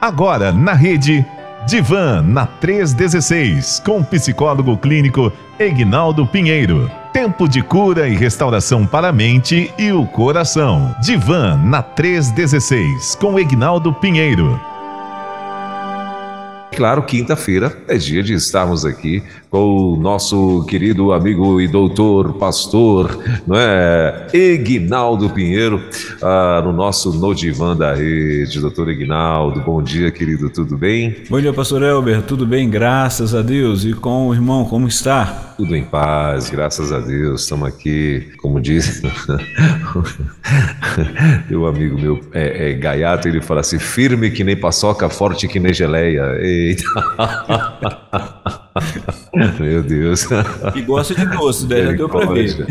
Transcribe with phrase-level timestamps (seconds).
[0.00, 1.26] Agora na rede
[1.66, 6.90] Divan na 316 com psicólogo clínico Egnaldo Pinheiro.
[7.12, 10.96] Tempo de cura e restauração para a mente e o coração.
[11.02, 14.58] Divan na 316 com Egnaldo Pinheiro.
[16.74, 23.18] Claro, quinta-feira é dia de estarmos aqui com o nosso querido amigo e doutor, pastor,
[23.44, 24.28] não é?
[24.32, 25.82] Egnaldo Pinheiro,
[26.22, 28.60] ah, no nosso Nodivan da Rede.
[28.60, 31.16] Doutor Egnaldo, bom dia, querido, tudo bem?
[31.28, 33.84] Bom dia, pastor Elber, tudo bem, graças a Deus.
[33.84, 35.54] E com o irmão, como está?
[35.56, 37.42] Tudo em paz, graças a Deus.
[37.42, 39.02] Estamos aqui, como diz
[41.50, 45.58] meu amigo meu, é, é, Gaiato, ele fala assim: firme que nem paçoca, forte que
[45.58, 46.36] nem geleia.
[46.40, 46.84] Eita!
[49.60, 50.26] Meu Deus.
[50.74, 51.84] E gosta de doce, né?
[51.84, 52.66] Já deu pra ver.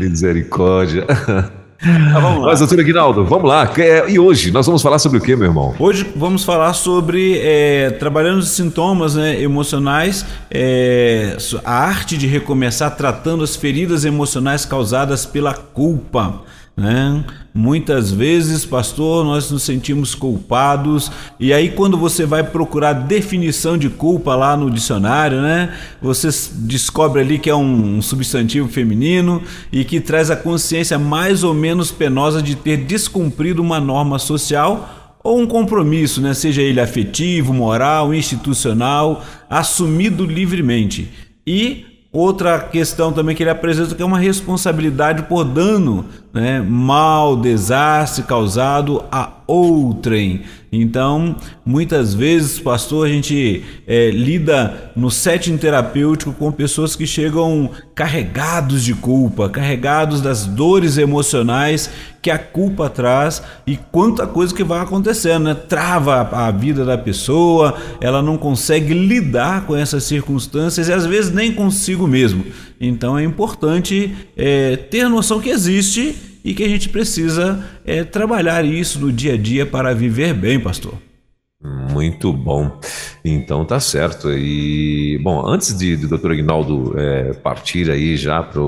[0.00, 1.06] Misericórdia.
[1.84, 2.46] Ah, vamos lá.
[2.46, 3.68] Mas, doutor Aguinaldo, vamos lá.
[4.08, 5.74] E hoje nós vamos falar sobre o que, meu irmão?
[5.80, 12.94] Hoje vamos falar sobre é, trabalhando os sintomas né, emocionais, é, a arte de recomeçar
[12.94, 16.42] tratando as feridas emocionais causadas pela culpa.
[16.74, 17.22] Né?
[17.52, 23.90] Muitas vezes, pastor, nós nos sentimos culpados, e aí, quando você vai procurar definição de
[23.90, 25.74] culpa lá no dicionário, né?
[26.00, 26.28] Você
[26.60, 31.90] descobre ali que é um substantivo feminino e que traz a consciência mais ou menos
[31.90, 36.34] penosa de ter descumprido uma norma social ou um compromisso, né?
[36.34, 41.10] seja ele afetivo, moral, institucional, assumido livremente.
[41.46, 47.36] E Outra questão também que ele apresenta que é uma responsabilidade por dano, né, mal,
[47.36, 50.42] desastre causado a outrem.
[50.74, 57.70] Então, muitas vezes, pastor, a gente é, lida no setting terapêutico com pessoas que chegam
[57.94, 61.90] carregados de culpa, carregados das dores emocionais
[62.22, 65.54] que a culpa traz e quanta coisa que vai acontecendo, né?
[65.54, 71.34] Trava a vida da pessoa, ela não consegue lidar com essas circunstâncias e às vezes
[71.34, 72.46] nem consigo mesmo.
[72.82, 78.64] Então é importante é, ter noção que existe e que a gente precisa é, trabalhar
[78.64, 80.94] isso no dia a dia para viver bem, pastor.
[81.62, 82.80] Muito bom.
[83.24, 84.32] Então tá certo.
[84.32, 86.32] E bom, antes de, do Dr.
[86.32, 88.60] Aguinaldo é, partir aí já para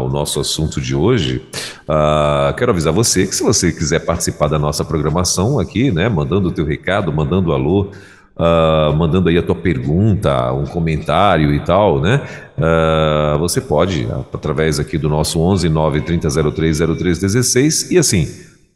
[0.00, 1.40] o nosso assunto de hoje,
[1.88, 6.48] uh, quero avisar você que se você quiser participar da nossa programação aqui, né, mandando
[6.48, 7.92] o teu recado, mandando alô,
[8.36, 12.22] uh, mandando aí a tua pergunta, um comentário e tal, né?
[12.56, 18.28] Uh, você pode, através aqui do nosso 11 93003 0316 e assim,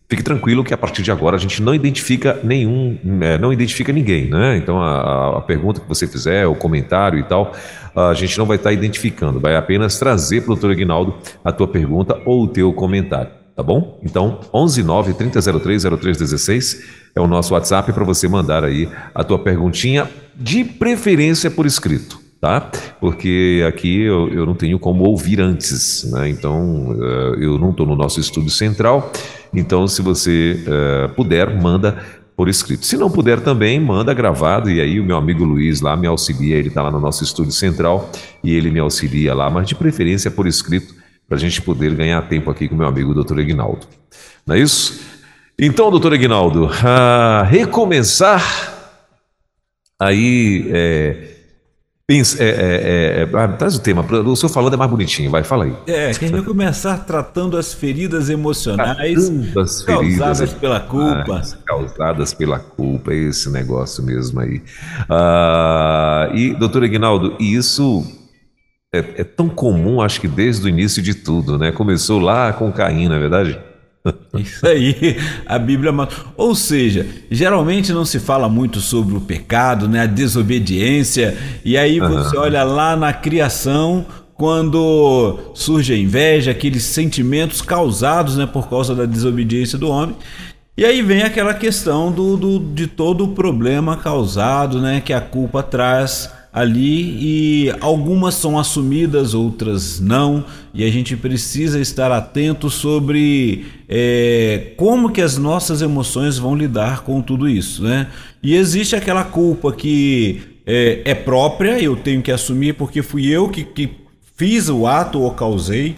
[0.09, 3.93] fique tranquilo que a partir de agora a gente não identifica nenhum, é, não identifica
[3.93, 4.57] ninguém, né?
[4.57, 7.53] Então a, a, pergunta que você fizer, o comentário e tal,
[7.95, 11.69] a gente não vai estar identificando, vai apenas trazer para o doutor Aguinaldo a tua
[11.69, 14.01] pergunta ou o teu comentário tá bom?
[14.03, 20.09] Então, 119 3003 0316 é o nosso WhatsApp para você mandar aí a tua perguntinha,
[20.35, 22.71] de preferência por escrito, tá?
[23.01, 26.29] Porque aqui eu, eu não tenho como ouvir antes, né?
[26.29, 29.13] Então, uh, eu não estou no nosso estúdio central,
[29.53, 31.97] então se você uh, puder, manda
[32.37, 32.85] por escrito.
[32.85, 36.57] Se não puder também, manda gravado e aí o meu amigo Luiz lá me auxilia,
[36.57, 38.11] ele está lá no nosso estúdio central
[38.43, 40.95] e ele me auxilia lá, mas de preferência por escrito
[41.29, 43.39] para a gente poder ganhar tempo aqui com meu amigo Dr.
[43.39, 43.87] Egnaldo.
[44.45, 45.14] Não é isso?
[45.59, 48.43] Então, doutor Egnaldo, ah, recomeçar
[50.01, 50.69] aí.
[50.73, 51.29] É,
[52.07, 55.45] pensa, é, é, é, ah, traz o tema, o senhor falando é mais bonitinho, vai,
[55.45, 55.73] fala aí.
[55.87, 61.43] É, que recomeçar tratando as feridas emocionais as feridas, causadas pela culpa.
[61.65, 64.61] Causadas pela culpa, esse negócio mesmo aí.
[65.09, 68.05] Ah, e, doutor Egnaldo, isso
[68.93, 71.71] é, é, tão comum, acho que desde o início de tudo, né?
[71.71, 73.74] Começou lá com Caim, não é verdade?
[74.39, 75.17] Isso aí,
[75.47, 75.93] a Bíblia.
[76.37, 80.03] Ou seja, geralmente não se fala muito sobre o pecado, né?
[80.03, 81.37] A desobediência.
[81.65, 84.05] E aí você olha lá na criação,
[84.35, 90.17] quando surge a inveja, aqueles sentimentos causados né, por causa da desobediência do homem.
[90.77, 95.21] E aí vem aquela questão do, do, de todo o problema causado, né, que a
[95.21, 102.71] culpa traz ali e algumas são assumidas, outras não, e a gente precisa estar atento
[102.71, 108.07] sobre é, como que as nossas emoções vão lidar com tudo isso, né?
[108.41, 113.49] E existe aquela culpa que é, é própria, eu tenho que assumir porque fui eu
[113.49, 113.91] que, que
[114.37, 115.97] fiz o ato ou causei,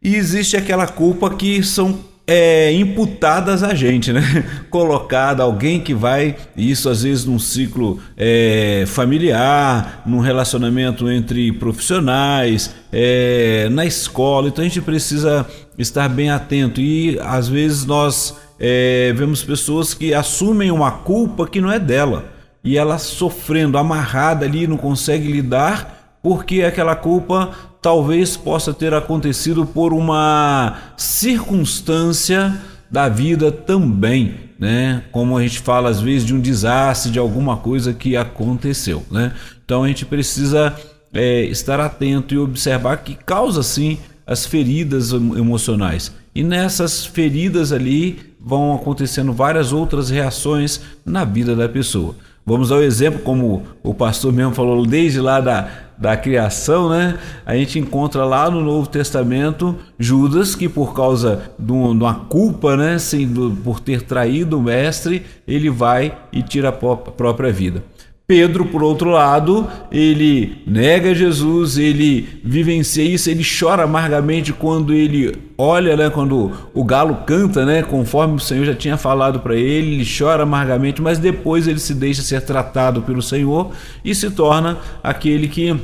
[0.00, 1.98] e existe aquela culpa que são
[2.32, 4.22] é, imputadas a gente, né?
[4.70, 12.72] Colocada alguém que vai, isso às vezes num ciclo é, familiar, num relacionamento entre profissionais,
[12.92, 14.46] é, na escola.
[14.46, 15.44] Então a gente precisa
[15.76, 21.60] estar bem atento e às vezes nós é, vemos pessoas que assumem uma culpa que
[21.60, 22.26] não é dela
[22.62, 27.50] e ela sofrendo, amarrada ali, não consegue lidar porque aquela culpa
[27.80, 32.60] talvez possa ter acontecido por uma circunstância
[32.90, 35.04] da vida também, né?
[35.12, 39.32] Como a gente fala às vezes de um desastre, de alguma coisa que aconteceu, né?
[39.64, 40.74] Então a gente precisa
[41.12, 46.12] é, estar atento e observar que causa sim as feridas emocionais.
[46.34, 52.14] E nessas feridas ali vão acontecendo várias outras reações na vida da pessoa.
[52.44, 55.68] Vamos dar o um exemplo, como o pastor mesmo falou, desde lá da,
[56.00, 57.18] da criação, né?
[57.44, 62.94] A gente encontra lá no Novo Testamento Judas, que por causa de uma culpa, né?
[62.94, 63.28] Assim,
[63.62, 67.84] por ter traído o mestre, ele vai e tira a própria vida.
[68.30, 75.36] Pedro, por outro lado, ele nega Jesus, ele vivencia isso, ele chora amargamente quando ele
[75.58, 79.94] olha, né, quando o galo canta, né, conforme o Senhor já tinha falado para ele,
[79.94, 83.72] ele chora amargamente, mas depois ele se deixa ser tratado pelo Senhor
[84.04, 85.76] e se torna aquele que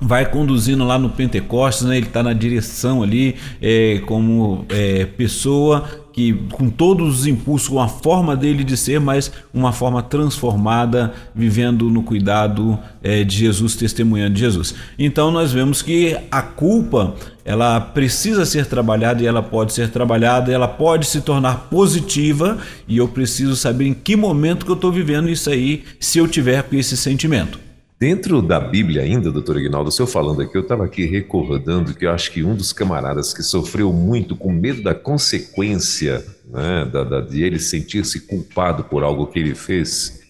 [0.00, 1.98] vai conduzindo lá no Pentecostes, né?
[1.98, 7.80] ele está na direção ali é, como é, pessoa que com todos os impulsos, com
[7.80, 13.74] a forma dele de ser, mas uma forma transformada, vivendo no cuidado é, de Jesus,
[13.74, 14.74] testemunhando de Jesus.
[14.98, 17.14] Então nós vemos que a culpa
[17.44, 22.98] ela precisa ser trabalhada e ela pode ser trabalhada, ela pode se tornar positiva e
[22.98, 26.62] eu preciso saber em que momento que eu estou vivendo isso aí, se eu tiver
[26.62, 27.71] com esse sentimento.
[28.02, 32.04] Dentro da Bíblia ainda, doutor Ignaldo, o senhor falando aqui, eu estava aqui recordando que
[32.04, 37.04] eu acho que um dos camaradas que sofreu muito com medo da consequência, né, da,
[37.04, 40.20] da, de ele sentir-se culpado por algo que ele fez,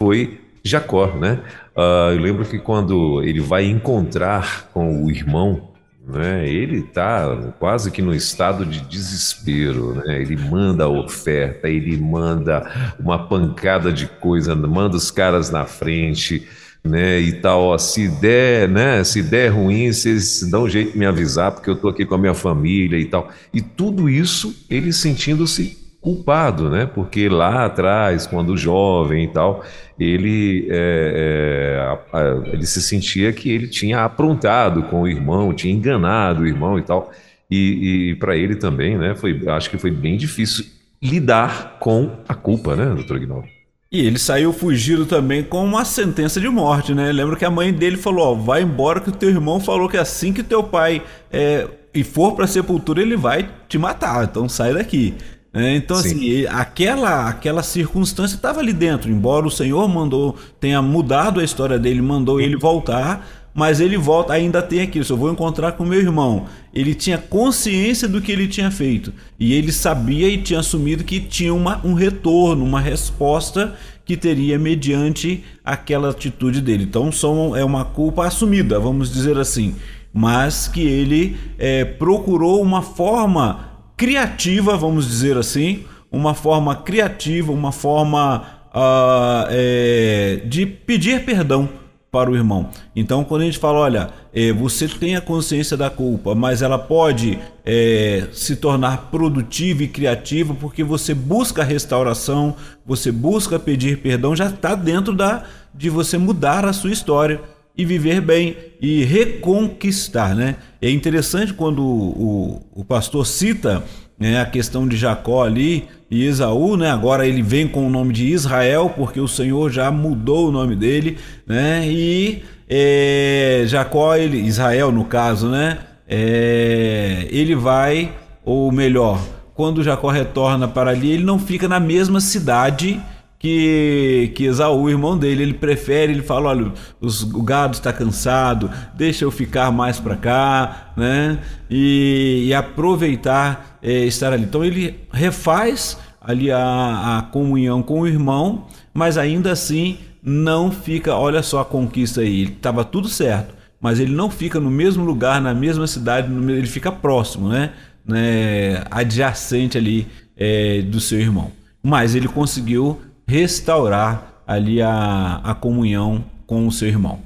[0.00, 1.44] foi Jacó, né?
[1.76, 5.70] Uh, eu lembro que quando ele vai encontrar com o irmão,
[6.04, 10.20] né, ele está quase que no estado de desespero, né?
[10.20, 16.48] Ele manda a oferta, ele manda uma pancada de coisa, manda os caras na frente,
[16.84, 20.98] né, e tal, ó, se der, né, se der ruim, vocês dão um jeito de
[20.98, 23.28] me avisar, porque eu estou aqui com a minha família e tal.
[23.54, 29.64] E tudo isso ele sentindo-se culpado, né, porque lá atrás, quando jovem e tal,
[29.98, 36.42] ele, é, é, ele se sentia que ele tinha aprontado com o irmão, tinha enganado
[36.42, 37.12] o irmão e tal.
[37.48, 40.64] E, e para ele também, né, foi, acho que foi bem difícil
[41.00, 43.61] lidar com a culpa, né, doutor Ignaldo?
[43.92, 47.12] E ele saiu fugido também com uma sentença de morte, né?
[47.12, 49.98] Lembra que a mãe dele falou: ó, vai embora que o teu irmão falou que
[49.98, 54.72] assim que teu pai é, e for para sepultura ele vai te matar, então sai
[54.72, 55.14] daqui.
[55.54, 56.08] É, então, Sim.
[56.08, 61.78] assim, aquela, aquela circunstância estava ali dentro, embora o Senhor mandou, tenha mudado a história
[61.78, 66.00] dele, mandou ele voltar, mas ele volta, ainda tem aquilo, eu vou encontrar com meu
[66.00, 66.46] irmão.
[66.72, 71.20] Ele tinha consciência do que ele tinha feito e ele sabia e tinha assumido que
[71.20, 76.84] tinha uma, um retorno, uma resposta que teria mediante aquela atitude dele.
[76.84, 77.10] Então
[77.54, 79.74] é uma culpa assumida, vamos dizer assim,
[80.12, 87.70] mas que ele é, procurou uma forma criativa, vamos dizer assim, uma forma criativa, uma
[87.70, 88.42] forma
[88.74, 91.81] uh, é, de pedir perdão
[92.12, 92.68] para o irmão.
[92.94, 96.78] Então, quando a gente fala, olha, é, você tem a consciência da culpa, mas ela
[96.78, 102.54] pode é, se tornar produtiva e criativa porque você busca restauração,
[102.84, 107.40] você busca pedir perdão, já está dentro da de você mudar a sua história
[107.74, 110.56] e viver bem e reconquistar, né?
[110.82, 113.82] É interessante quando o, o, o pastor cita
[114.18, 116.90] né, a questão de Jacó ali e Esaú, né?
[116.90, 120.76] Agora ele vem com o nome de Israel, porque o Senhor já mudou o nome
[120.76, 121.16] dele,
[121.46, 121.88] né?
[121.88, 125.78] E é, Jacó, ele, Israel no caso, né?
[126.06, 128.12] É, ele vai,
[128.44, 129.18] ou melhor,
[129.54, 133.00] quando Jacó retorna para ali, ele não fica na mesma cidade
[133.42, 137.92] que, que Esaú, o irmão dele, ele prefere, ele fala, olha, os, o gado está
[137.92, 141.40] cansado, deixa eu ficar mais para cá, né?
[141.68, 144.44] E, e aproveitar é, estar ali.
[144.44, 151.16] Então ele refaz ali a, a comunhão com o irmão, mas ainda assim não fica,
[151.16, 155.42] olha só a conquista aí, estava tudo certo, mas ele não fica no mesmo lugar,
[155.42, 157.72] na mesma cidade, ele fica próximo, né?
[158.06, 160.06] né adjacente ali
[160.36, 161.50] é, do seu irmão.
[161.82, 167.20] Mas ele conseguiu restaurar ali a, a comunhão com o seu irmão.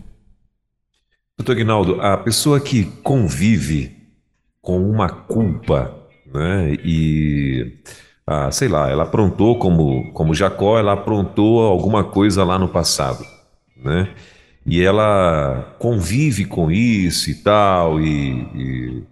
[1.39, 3.95] Doutor Guinaldo, a pessoa que convive
[4.63, 5.95] com uma culpa,
[6.33, 7.79] né, e
[8.27, 13.25] ah, sei lá, ela aprontou como, como Jacó, ela aprontou alguma coisa lá no passado,
[13.77, 14.09] né?
[14.65, 19.05] E ela convive com isso e tal, e,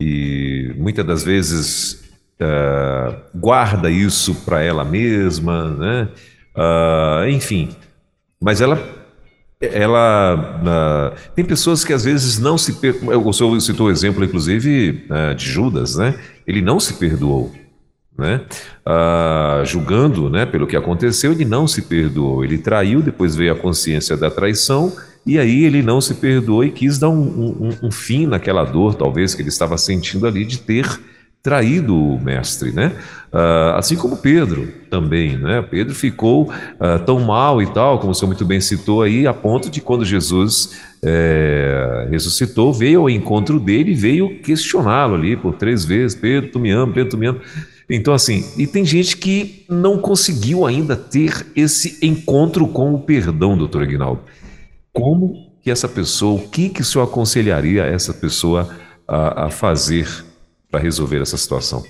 [0.00, 2.05] e muitas das vezes
[2.40, 6.08] uh, guarda isso para ela mesma, né?
[6.56, 7.70] Uh, enfim,
[8.40, 8.78] mas ela
[9.60, 12.96] ela uh, tem pessoas que às vezes não se per...
[13.02, 16.18] o senhor citou o exemplo inclusive uh, de Judas né?
[16.46, 17.52] Ele não se perdoou
[18.18, 18.42] né?
[18.86, 22.44] Uh, julgando né pelo que aconteceu ele não se perdoou.
[22.44, 26.70] Ele traiu depois veio a consciência da traição e aí ele não se perdoou e
[26.70, 30.58] quis dar um, um, um fim naquela dor talvez que ele estava sentindo ali de
[30.58, 30.86] ter
[31.46, 32.90] traído o mestre, né?
[33.32, 35.62] Uh, assim como Pedro também, né?
[35.62, 39.32] Pedro ficou uh, tão mal e tal, como o senhor muito bem citou aí, a
[39.32, 45.54] ponto de quando Jesus é, ressuscitou, veio ao encontro dele e veio questioná-lo ali por
[45.54, 47.40] três vezes: Pedro, tu me ama, Pedro, tu me ama.
[47.88, 53.56] Então, assim, e tem gente que não conseguiu ainda ter esse encontro com o perdão,
[53.56, 54.22] doutor Aguinaldo.
[54.92, 58.68] Como que essa pessoa, o que, que o senhor aconselharia essa pessoa
[59.06, 60.25] a, a fazer
[60.70, 61.82] para resolver essa situação?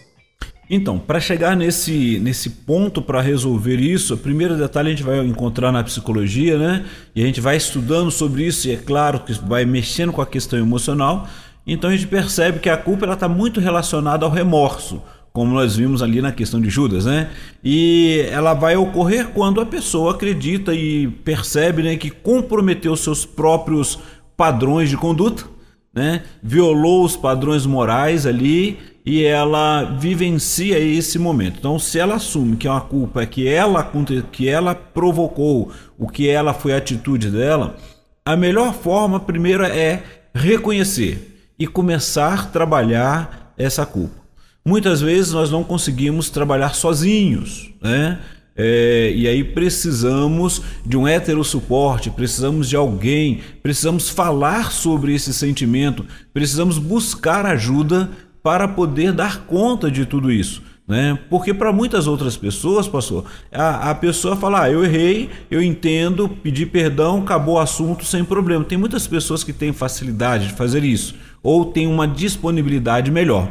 [0.69, 5.25] Então, para chegar nesse, nesse ponto para resolver isso, o primeiro detalhe a gente vai
[5.25, 6.85] encontrar na psicologia, né?
[7.15, 10.27] E a gente vai estudando sobre isso, e é claro que vai mexendo com a
[10.27, 11.29] questão emocional.
[11.65, 15.01] Então a gente percebe que a culpa está muito relacionada ao remorso,
[15.33, 17.31] como nós vimos ali na questão de Judas, né?
[17.63, 24.01] E ela vai ocorrer quando a pessoa acredita e percebe né, que comprometeu seus próprios
[24.37, 25.56] padrões de conduta
[25.97, 26.23] né?
[26.43, 31.57] Violou os padrões morais ali e ela vivencia esse momento.
[31.59, 33.91] Então, se ela assume que é uma culpa que ela
[34.31, 37.77] que ela provocou, o que ela foi a atitude dela,
[38.25, 40.03] a melhor forma primeiro é
[40.35, 44.27] reconhecer e começar a trabalhar essa culpa.
[44.63, 48.19] Muitas vezes nós não conseguimos trabalhar sozinhos, né?
[48.57, 55.35] É, e aí precisamos de um hétero suporte, precisamos de alguém, precisamos falar sobre esse
[55.35, 58.11] sentimento, precisamos buscar ajuda
[58.43, 60.63] para poder dar conta de tudo isso.
[60.89, 61.19] Né?
[61.29, 66.29] Porque para muitas outras pessoas, pastor, a, a pessoa fala: ah, eu errei, eu entendo,
[66.29, 68.65] pedi perdão, acabou o assunto sem problema.
[68.65, 73.49] Tem muitas pessoas que têm facilidade de fazer isso, ou têm uma disponibilidade melhor.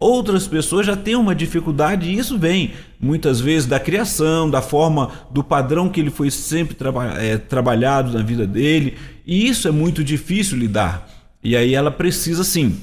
[0.00, 5.10] Outras pessoas já têm uma dificuldade e isso vem muitas vezes da criação, da forma,
[5.30, 9.72] do padrão que ele foi sempre traba é, trabalhado na vida dele, e isso é
[9.72, 11.08] muito difícil lidar.
[11.42, 12.76] E aí ela precisa sim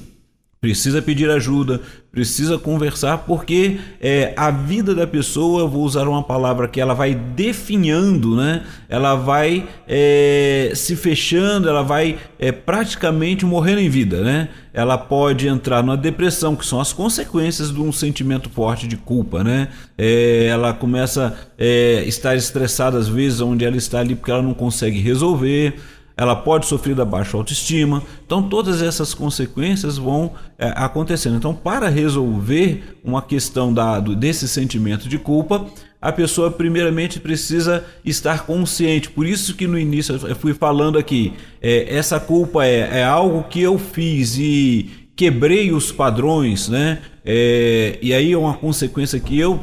[0.60, 6.66] precisa pedir ajuda, precisa conversar, porque é, a vida da pessoa, vou usar uma palavra
[6.66, 8.64] que ela vai definhando, né?
[8.88, 14.22] ela vai é, se fechando, ela vai é, praticamente morrendo em vida.
[14.22, 14.48] Né?
[14.72, 19.44] Ela pode entrar numa depressão, que são as consequências de um sentimento forte de culpa.
[19.44, 19.68] Né?
[19.98, 24.42] É, ela começa a é, estar estressada às vezes onde ela está ali porque ela
[24.42, 25.74] não consegue resolver
[26.16, 28.02] ela pode sofrer da baixa autoestima.
[28.24, 31.36] Então, todas essas consequências vão é, acontecendo.
[31.36, 35.66] Então, para resolver uma questão da, desse sentimento de culpa,
[36.00, 39.10] a pessoa primeiramente precisa estar consciente.
[39.10, 43.44] Por isso que no início eu fui falando aqui, é, essa culpa é, é algo
[43.44, 47.00] que eu fiz e quebrei os padrões, né?
[47.24, 49.60] É, e aí é uma consequência que eu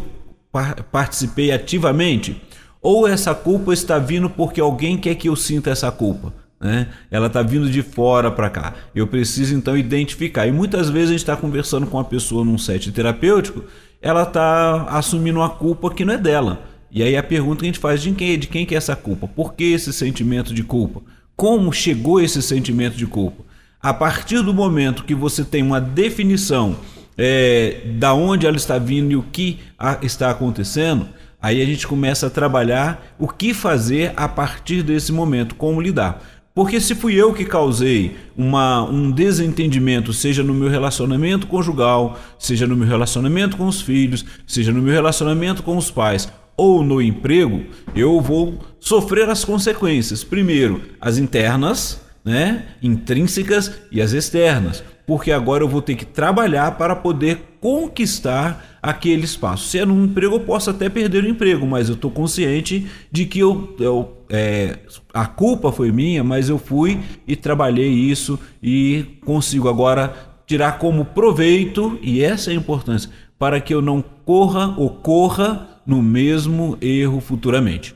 [0.91, 2.39] participei ativamente.
[2.79, 6.87] Ou essa culpa está vindo porque alguém quer que eu sinta essa culpa né?
[7.11, 8.73] Ela está vindo de fora para cá.
[8.95, 10.47] Eu preciso então identificar.
[10.47, 13.63] E muitas vezes a gente está conversando com uma pessoa num set terapêutico,
[14.01, 16.63] ela está assumindo uma culpa que não é dela.
[16.89, 18.95] E aí a pergunta que a gente faz de quem, de quem que é essa
[18.95, 19.27] culpa?
[19.27, 21.01] Por que esse sentimento de culpa?
[21.35, 23.43] Como chegou esse sentimento de culpa?
[23.81, 26.77] A partir do momento que você tem uma definição
[27.17, 29.59] é, da onde ela está vindo e o que
[30.01, 31.09] está acontecendo,
[31.41, 36.21] aí a gente começa a trabalhar o que fazer a partir desse momento, como lidar.
[36.53, 42.67] Porque se fui eu que causei uma, um desentendimento, seja no meu relacionamento conjugal, seja
[42.67, 47.01] no meu relacionamento com os filhos, seja no meu relacionamento com os pais ou no
[47.01, 47.63] emprego,
[47.95, 50.23] eu vou sofrer as consequências.
[50.23, 56.77] Primeiro, as internas, né, intrínsecas e as externas porque agora eu vou ter que trabalhar
[56.77, 59.67] para poder conquistar aquele espaço.
[59.67, 63.25] Se é num emprego, eu posso até perder o emprego, mas eu estou consciente de
[63.25, 64.79] que eu, eu é,
[65.13, 70.13] a culpa foi minha, mas eu fui e trabalhei isso e consigo agora
[70.45, 75.81] tirar como proveito, e essa é a importância, para que eu não corra ou corra
[75.85, 77.95] no mesmo erro futuramente.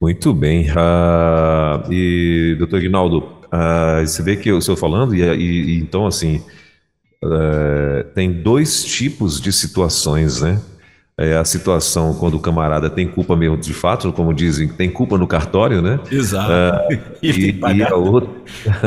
[0.00, 0.66] Muito bem.
[1.90, 6.42] E, doutor Ignaldo, Uh, você vê que eu estou falando, e, e, e então, assim,
[7.24, 10.60] uh, tem dois tipos de situações, né?
[11.18, 15.18] é a situação quando o camarada tem culpa mesmo de fato, como dizem, tem culpa
[15.18, 15.98] no cartório, né?
[16.10, 16.48] Exato.
[16.88, 18.30] Uh, e, e, a outra,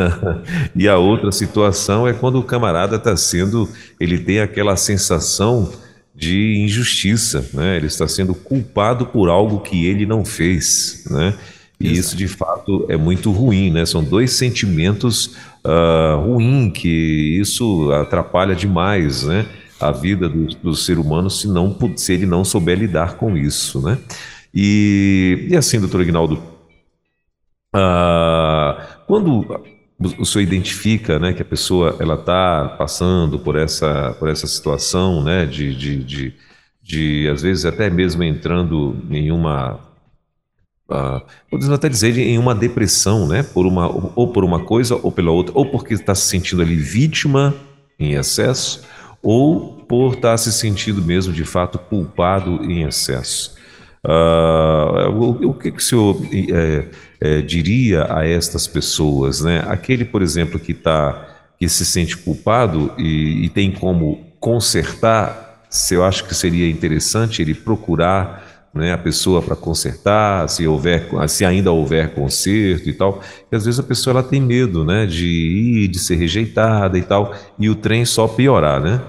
[0.73, 3.67] e a outra situação é quando o camarada está sendo,
[3.99, 5.69] ele tem aquela sensação
[6.15, 7.75] de injustiça, né?
[7.75, 11.33] Ele está sendo culpado por algo que ele não fez, né?
[11.81, 11.99] E Exato.
[11.99, 13.85] isso de fato é muito ruim, né?
[13.85, 15.35] São dois sentimentos
[15.65, 19.45] uh, ruins que isso atrapalha demais, né?
[19.79, 23.81] a vida do, do ser humano se, não, se ele não souber lidar com isso,
[23.81, 23.97] né?
[24.53, 26.41] E, e assim, doutor Ignaldo,
[27.73, 29.45] ah, quando
[30.19, 35.23] o senhor identifica né, que a pessoa ela está passando por essa, por essa situação
[35.23, 36.33] né, de, de, de,
[36.81, 39.79] de, às vezes, até mesmo entrando em uma
[40.91, 43.41] uh, podemos até dizer em uma depressão, né?
[43.41, 46.75] Por uma, ou por uma coisa ou pela outra, ou porque está se sentindo ali
[46.75, 47.55] vítima
[47.99, 48.83] em excesso,
[49.21, 53.55] ou por estar se sentindo mesmo de fato culpado em excesso.
[54.03, 56.85] Uh, o, o, que, que o senhor é,
[57.19, 59.41] é, diria a estas pessoas?
[59.41, 59.63] Né?
[59.67, 61.27] Aquele, por exemplo, que, tá,
[61.59, 67.43] que se sente culpado e, e tem como consertar, se eu acho que seria interessante
[67.43, 73.21] ele procurar né, a pessoa para consertar, se houver, se ainda houver conserto e tal.
[73.51, 77.01] E às vezes a pessoa ela tem medo, né, de ir, de ser rejeitada e
[77.01, 79.01] tal, e o trem só piorar, né?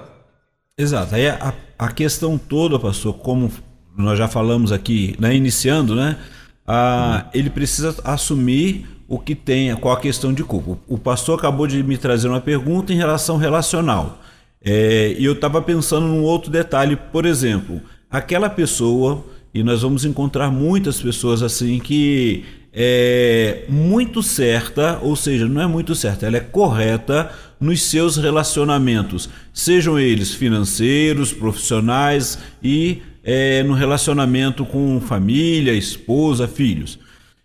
[0.77, 1.15] Exato.
[1.15, 3.51] Aí a, a questão toda, pastor, como
[3.97, 6.19] nós já falamos aqui, né, iniciando, né,
[6.67, 10.79] a, ele precisa assumir o que tem, qual a questão de culpa.
[10.89, 14.19] O pastor acabou de me trazer uma pergunta em relação relacional.
[14.65, 20.05] É, e eu estava pensando num outro detalhe, por exemplo, aquela pessoa e nós vamos
[20.05, 26.39] encontrar muitas pessoas assim que é muito certa, ou seja, não é muito certa, ela
[26.39, 27.31] é correta
[27.61, 36.99] nos seus relacionamentos, sejam eles financeiros, profissionais e é, no relacionamento com família, esposa, filhos.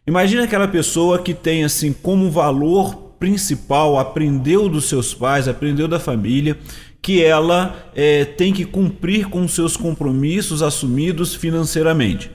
[0.08, 6.00] Imagina aquela pessoa que tem assim como valor principal, aprendeu dos seus pais, aprendeu da
[6.00, 6.58] família,
[7.08, 12.30] que ela é, tem que cumprir com seus compromissos assumidos financeiramente.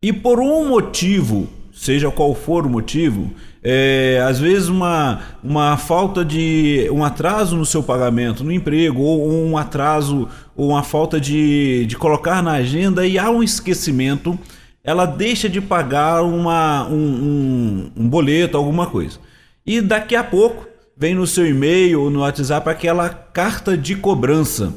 [0.00, 3.32] E por um motivo, seja qual for o motivo,
[3.64, 9.44] é, às vezes uma, uma falta de um atraso no seu pagamento no emprego, ou
[9.44, 14.38] um atraso, ou uma falta de, de colocar na agenda e há um esquecimento,
[14.84, 19.18] ela deixa de pagar uma, um, um, um boleto, alguma coisa.
[19.66, 24.72] E daqui a pouco vem no seu e-mail ou no WhatsApp aquela carta de cobrança.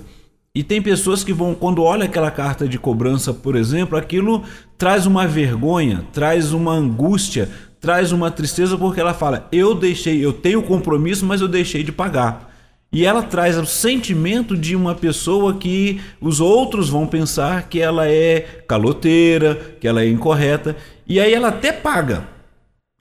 [0.54, 4.44] E tem pessoas que vão, quando olha aquela carta de cobrança, por exemplo, aquilo
[4.78, 10.34] traz uma vergonha, traz uma angústia, traz uma tristeza, porque ela fala: Eu deixei, eu
[10.34, 12.50] tenho compromisso, mas eu deixei de pagar.
[12.92, 18.08] E ela traz o sentimento de uma pessoa que os outros vão pensar que ela
[18.08, 20.76] é caloteira, que ela é incorreta,
[21.08, 22.28] e aí ela até paga,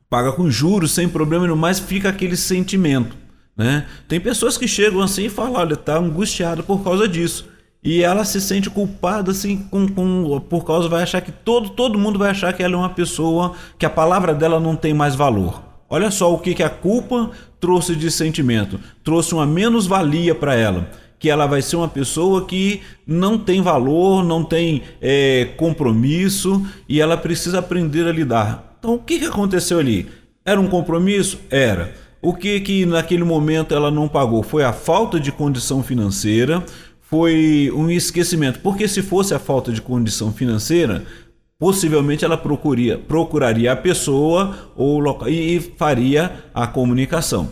[0.09, 3.17] paga com juros, sem problema nenhum, mas fica aquele sentimento.
[3.57, 3.87] Né?
[4.07, 7.49] Tem pessoas que chegam assim e falam: olha, está angustiada por causa disso.
[7.83, 11.99] E ela se sente culpada, assim, com, com, por causa, vai achar que todo, todo
[11.99, 15.15] mundo vai achar que ela é uma pessoa, que a palavra dela não tem mais
[15.15, 15.63] valor.
[15.89, 20.89] Olha só o que, que a culpa trouxe de sentimento: trouxe uma menos-valia para ela
[21.19, 27.01] que ela vai ser uma pessoa que não tem valor, não tem é, compromisso e
[27.01, 28.68] ela precisa aprender a lidar.
[28.79, 30.07] Então, o que, que aconteceu ali?
[30.45, 31.41] Era um compromisso?
[31.51, 31.93] Era.
[32.21, 34.43] O que que naquele momento ela não pagou?
[34.43, 36.65] Foi a falta de condição financeira,
[37.01, 38.61] foi um esquecimento.
[38.61, 41.05] Porque se fosse a falta de condição financeira,
[41.59, 47.51] possivelmente ela procuraria, procuraria a pessoa ou e faria a comunicação.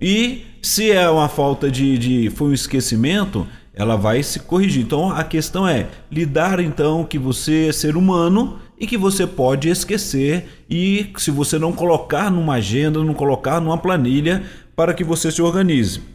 [0.00, 4.82] E se é uma falta de, de foi um esquecimento, ela vai se corrigir.
[4.82, 9.68] Então a questão é lidar então que você é ser humano e que você pode
[9.68, 14.42] esquecer e se você não colocar numa agenda, não colocar numa planilha
[14.74, 16.14] para que você se organize.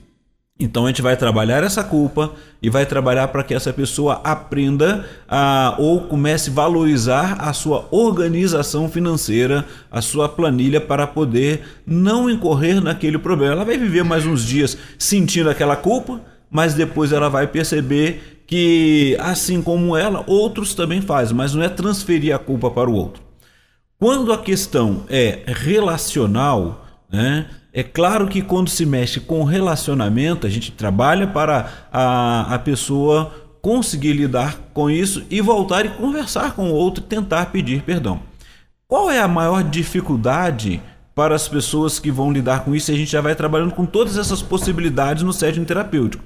[0.61, 5.05] Então a gente vai trabalhar essa culpa e vai trabalhar para que essa pessoa aprenda
[5.25, 12.29] a, ou comece a valorizar a sua organização financeira, a sua planilha para poder não
[12.29, 13.53] incorrer naquele problema.
[13.53, 16.19] Ela vai viver mais uns dias sentindo aquela culpa,
[16.49, 21.69] mas depois ela vai perceber que, assim como ela, outros também fazem, mas não é
[21.69, 23.21] transferir a culpa para o outro.
[23.99, 30.49] Quando a questão é relacional, né, é claro que quando se mexe com relacionamento, a
[30.49, 33.31] gente trabalha para a, a pessoa
[33.61, 38.21] conseguir lidar com isso e voltar e conversar com o outro e tentar pedir perdão.
[38.87, 40.81] Qual é a maior dificuldade
[41.13, 42.91] para as pessoas que vão lidar com isso?
[42.91, 46.23] A gente já vai trabalhando com todas essas possibilidades no setting terapêutico.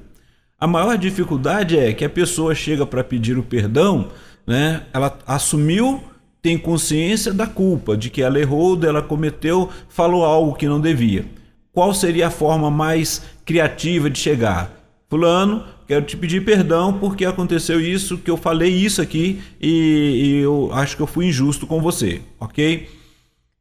[0.64, 4.08] A maior dificuldade é que a pessoa chega para pedir o perdão
[4.48, 4.84] né?
[4.94, 6.02] Ela assumiu,
[6.42, 11.26] tem consciência da culpa, de que ela errou, dela cometeu, falou algo que não devia.
[11.74, 14.72] Qual seria a forma mais criativa de chegar?
[15.10, 20.38] Fulano, quero te pedir perdão porque aconteceu isso, que eu falei isso aqui e, e
[20.44, 22.90] eu acho que eu fui injusto com você, ok?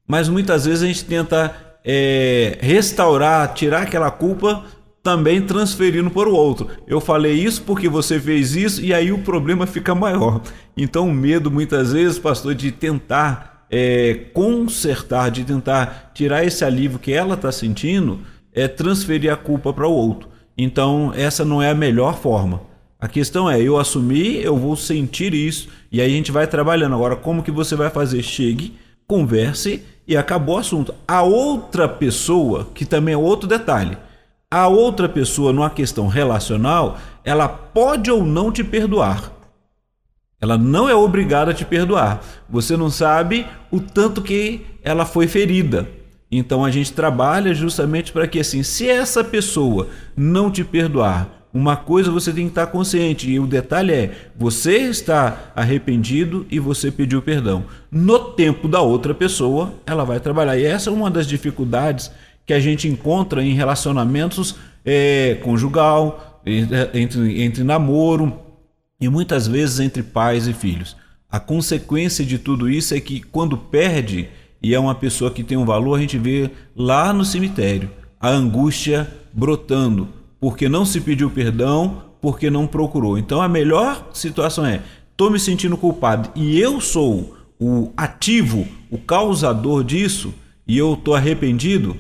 [0.06, 1.52] Mas muitas vezes a gente tenta
[1.84, 4.64] é, restaurar, tirar aquela culpa
[5.02, 6.68] também transferindo para o outro.
[6.86, 10.40] Eu falei isso porque você fez isso e aí o problema fica maior.
[10.76, 16.98] Então o medo muitas vezes, pastor, de tentar é, consertar, de tentar tirar esse alívio
[16.98, 18.20] que ela está sentindo,
[18.52, 20.28] é transferir a culpa para o outro.
[20.56, 22.62] Então essa não é a melhor forma.
[23.00, 26.94] A questão é, eu assumir, eu vou sentir isso e aí a gente vai trabalhando.
[26.94, 28.22] Agora, como que você vai fazer?
[28.22, 28.76] Chegue,
[29.08, 30.94] converse e acabou o assunto.
[31.08, 33.96] A outra pessoa, que também é outro detalhe,
[34.52, 39.32] a outra pessoa, numa questão relacional, ela pode ou não te perdoar.
[40.38, 42.20] Ela não é obrigada a te perdoar.
[42.50, 45.88] Você não sabe o tanto que ela foi ferida.
[46.30, 51.74] Então a gente trabalha justamente para que assim, se essa pessoa não te perdoar, uma
[51.74, 56.90] coisa você tem que estar consciente, e o detalhe é: você está arrependido e você
[56.90, 57.64] pediu perdão.
[57.90, 60.58] No tempo da outra pessoa, ela vai trabalhar.
[60.58, 62.10] E essa é uma das dificuldades
[62.46, 68.36] que a gente encontra em relacionamentos é, conjugal, entre, entre namoro
[69.00, 70.96] e muitas vezes entre pais e filhos.
[71.30, 74.28] A consequência de tudo isso é que quando perde
[74.62, 78.28] e é uma pessoa que tem um valor, a gente vê lá no cemitério a
[78.28, 83.18] angústia brotando, porque não se pediu perdão, porque não procurou.
[83.18, 88.98] Então a melhor situação é: estou me sentindo culpado e eu sou o ativo, o
[88.98, 90.32] causador disso,
[90.66, 91.96] e eu estou arrependido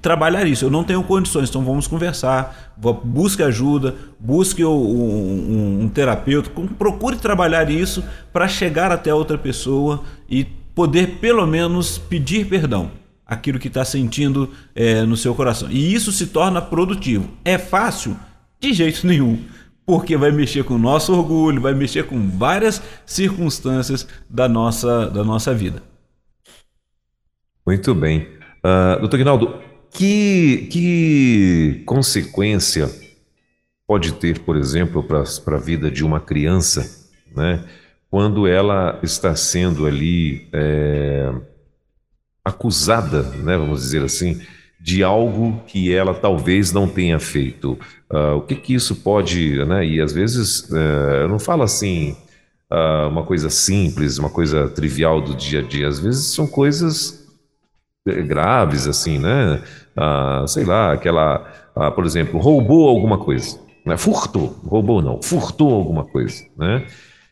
[0.00, 0.64] trabalhar isso.
[0.64, 2.74] Eu não tenho condições, então vamos conversar.
[2.76, 10.02] Busque ajuda, busque um, um, um terapeuta, procure trabalhar isso para chegar até outra pessoa
[10.28, 12.90] e poder pelo menos pedir perdão
[13.26, 15.70] aquilo que está sentindo é, no seu coração.
[15.70, 17.28] E isso se torna produtivo.
[17.44, 18.16] É fácil?
[18.58, 19.44] De jeito nenhum.
[19.84, 25.24] Porque vai mexer com o nosso orgulho, vai mexer com várias circunstâncias da nossa, da
[25.24, 25.82] nossa vida.
[27.66, 28.28] Muito bem.
[28.64, 29.60] Uh, doutor Guinaldo,
[29.90, 32.88] que, que consequência
[33.86, 37.64] pode ter, por exemplo, para a vida de uma criança, né,
[38.10, 41.32] quando ela está sendo ali é,
[42.44, 44.40] acusada, né, vamos dizer assim,
[44.80, 47.78] de algo que ela talvez não tenha feito?
[48.10, 52.16] Uh, o que, que isso pode, né, e às vezes, uh, eu não falo assim,
[52.70, 57.17] uh, uma coisa simples, uma coisa trivial do dia a dia, às vezes são coisas
[58.26, 59.60] graves, assim, né?
[59.96, 63.96] Ah, sei lá, aquela, ah, por exemplo, roubou alguma coisa, né?
[63.96, 66.84] furtou, roubou não, furtou alguma coisa, né?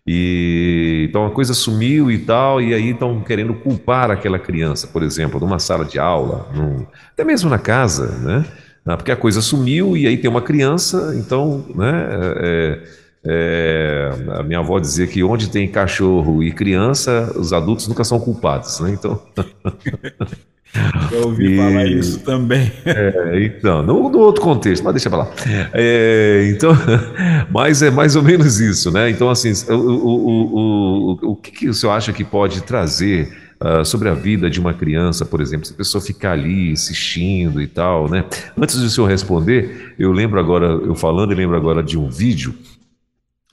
[0.07, 5.03] E então a coisa sumiu e tal, e aí estão querendo culpar aquela criança, por
[5.03, 8.45] exemplo, numa sala de aula, num, até mesmo na casa, né?
[8.85, 12.09] Ah, porque a coisa sumiu e aí tem uma criança, então, né?
[12.41, 12.83] É,
[13.29, 18.21] é, a minha avó dizia que onde tem cachorro e criança, os adultos nunca são
[18.21, 18.91] culpados, né?
[18.91, 19.21] Então.
[21.12, 22.70] Eu ouvi e, falar isso também.
[22.87, 25.31] É, então, no, no, outro contexto, mas deixa pra lá.
[25.72, 26.72] É, então,
[27.50, 29.11] mas é mais ou menos isso, né?
[29.11, 33.85] Então, assim, o, o, o, o que, que o senhor acha que pode trazer uh,
[33.85, 37.66] sobre a vida de uma criança, por exemplo, se a pessoa ficar ali assistindo e
[37.66, 38.24] tal, né?
[38.57, 42.09] Antes de o senhor responder, eu lembro agora, eu falando, eu lembro agora de um
[42.09, 42.55] vídeo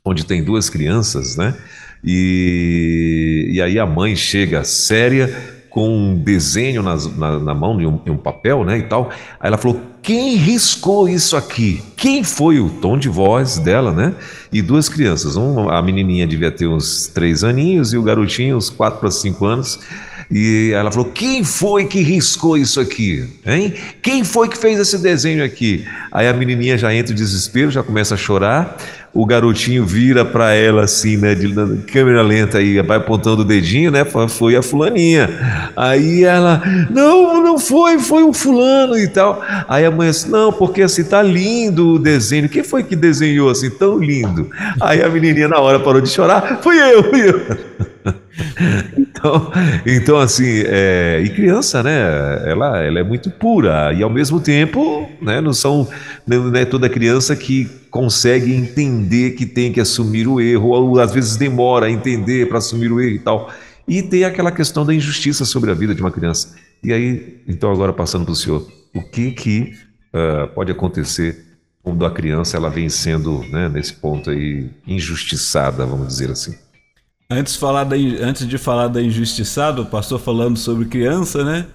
[0.06, 1.56] onde tem duas crianças, né?
[2.04, 5.34] E, e aí a mãe chega séria
[5.74, 9.10] com um desenho nas, na, na, mão, em um, um, papel, né, e tal.
[9.40, 11.82] Aí ela falou, quem riscou isso aqui?
[11.98, 14.14] Quem foi o tom de voz dela, né?
[14.52, 18.70] E duas crianças, um, a menininha devia ter uns três aninhos e o garotinho uns
[18.70, 19.80] quatro para cinco anos.
[20.32, 23.28] E ela falou: Quem foi que riscou isso aqui?
[23.46, 23.74] Hein?
[24.02, 25.86] Quem foi que fez esse desenho aqui?
[26.12, 28.78] Aí a menininha já entra em desespero, já começa a chorar
[29.14, 31.54] o garotinho vira para ela assim, né, de
[31.92, 35.30] câmera lenta aí, vai apontando o dedinho, né, foi a fulaninha.
[35.76, 39.40] Aí ela, não, não foi, foi o fulano e tal.
[39.68, 42.50] Aí a mãe assim, não, porque assim tá lindo o desenho.
[42.50, 44.50] Quem foi que desenhou assim tão lindo?
[44.82, 47.92] Aí a menininha na hora parou de chorar, fui eu, fui eu.
[48.98, 49.52] então,
[49.86, 52.50] então assim, é, e criança, né?
[52.50, 55.39] Ela, ela é muito pura e ao mesmo tempo, né?
[55.39, 55.88] Não são,
[56.26, 61.13] não é toda criança que consegue entender que tem que assumir o erro, ou às
[61.13, 63.54] vezes demora a entender para assumir o erro e tal.
[63.88, 66.56] E tem aquela questão da injustiça sobre a vida de uma criança.
[66.84, 69.74] E aí, então agora passando para o senhor, o que que
[70.13, 71.46] uh, pode acontecer
[71.82, 76.56] quando a criança ela vem sendo, né, nesse ponto aí, injustiçada, vamos dizer assim?
[77.34, 81.65] Antes, falar da, antes de falar da injustiçado, o pastor falando sobre criança, né?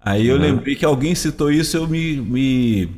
[0.00, 0.42] Aí eu uhum.
[0.42, 2.88] lembrei que alguém citou isso, eu me, me,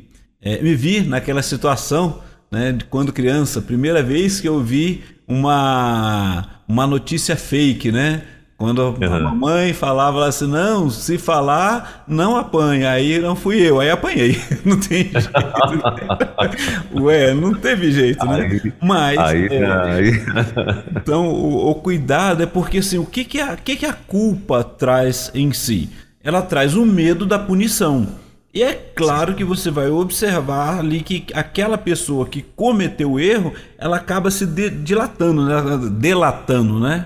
[0.41, 2.73] é, me vi naquela situação, né?
[2.73, 8.23] De quando criança, primeira vez que eu vi uma, uma notícia fake, né?
[8.59, 9.23] Quando a uhum.
[9.23, 12.91] mamãe falava assim, não, se falar, não apanha.
[12.91, 14.37] Aí não fui eu, aí apanhei.
[14.65, 15.31] Não tem jeito.
[17.01, 18.41] Ué, não teve jeito, né?
[18.41, 19.17] Aí, Mas.
[19.17, 20.11] Aí, é, aí.
[20.97, 24.61] então, o, o, cuidado é porque assim, o que, que, a, que, que a culpa
[24.63, 25.89] traz em si?
[26.21, 28.07] Ela traz o medo da punição.
[28.53, 33.53] E é claro que você vai observar ali que aquela pessoa que cometeu o erro,
[33.77, 35.89] ela acaba se de, dilatando, né?
[35.93, 37.05] delatando, né?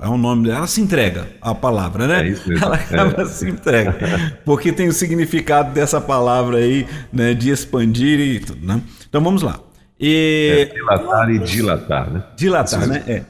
[0.00, 0.58] É o nome dela?
[0.58, 2.26] Ela se entrega a palavra, né?
[2.26, 2.64] É isso mesmo.
[2.64, 3.24] Ela acaba é.
[3.26, 4.40] se entrega.
[4.44, 7.34] Porque tem o significado dessa palavra aí, né?
[7.34, 8.80] De expandir e tudo, né?
[9.08, 9.60] Então vamos lá.
[9.98, 10.68] E...
[10.70, 12.24] É, dilatar e dilatar, né?
[12.36, 13.02] Dilatar, né?
[13.06, 13.22] É.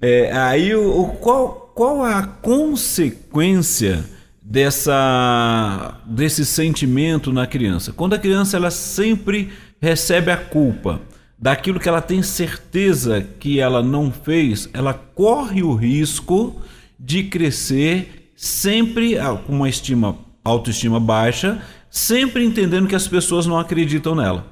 [0.00, 0.32] é.
[0.32, 4.04] aí o, o, qual, qual a consequência
[4.42, 7.92] dessa, desse sentimento na criança?
[7.92, 11.00] Quando a criança ela sempre recebe a culpa
[11.44, 16.58] daquilo que ela tem certeza que ela não fez, ela corre o risco
[16.98, 23.58] de crescer sempre ah, com uma estima, autoestima baixa, sempre entendendo que as pessoas não
[23.58, 24.46] acreditam nela.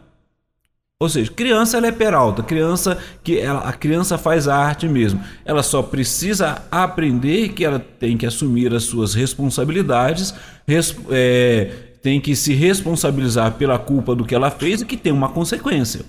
[1.00, 5.18] Ou seja, criança ela é peralta, criança que ela, a criança faz a arte mesmo.
[5.46, 10.34] Ela só precisa aprender que ela tem que assumir as suas responsabilidades,
[10.68, 11.70] res, é,
[12.02, 16.04] tem que se responsabilizar pela culpa do que ela fez e que tem uma consequência.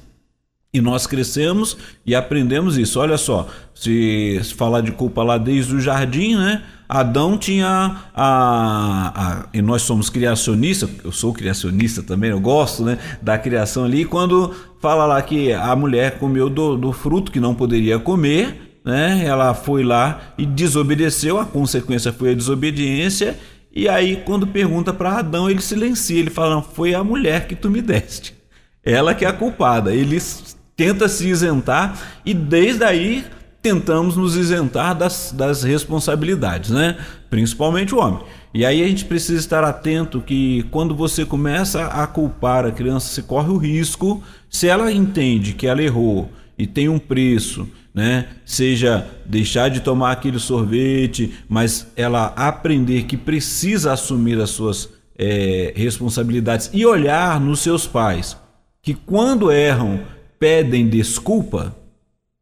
[0.73, 2.99] E nós crescemos e aprendemos isso.
[2.99, 6.63] Olha só, se falar de culpa lá desde o jardim, né?
[6.89, 12.97] Adão tinha a, a, e nós somos criacionistas, eu sou criacionista também, eu gosto, né,
[13.21, 14.03] da criação ali.
[14.03, 19.23] Quando fala lá que a mulher comeu do, do fruto que não poderia comer, né?
[19.23, 23.37] Ela foi lá e desobedeceu, a consequência foi a desobediência.
[23.71, 27.69] E aí quando pergunta para Adão, ele silencia, ele fala: "Foi a mulher que tu
[27.69, 28.35] me deste".
[28.83, 29.93] Ela que é a culpada.
[29.93, 33.25] Eles tenta se isentar e desde aí
[33.61, 36.97] tentamos nos isentar das, das responsabilidades, né?
[37.29, 38.19] Principalmente o homem.
[38.53, 43.07] E aí a gente precisa estar atento que quando você começa a culpar a criança,
[43.07, 48.27] você corre o risco, se ela entende que ela errou e tem um preço, né?
[48.45, 55.73] Seja deixar de tomar aquele sorvete, mas ela aprender que precisa assumir as suas é,
[55.75, 58.37] responsabilidades e olhar nos seus pais,
[58.81, 60.01] que quando erram
[60.43, 61.73] pedem desculpa,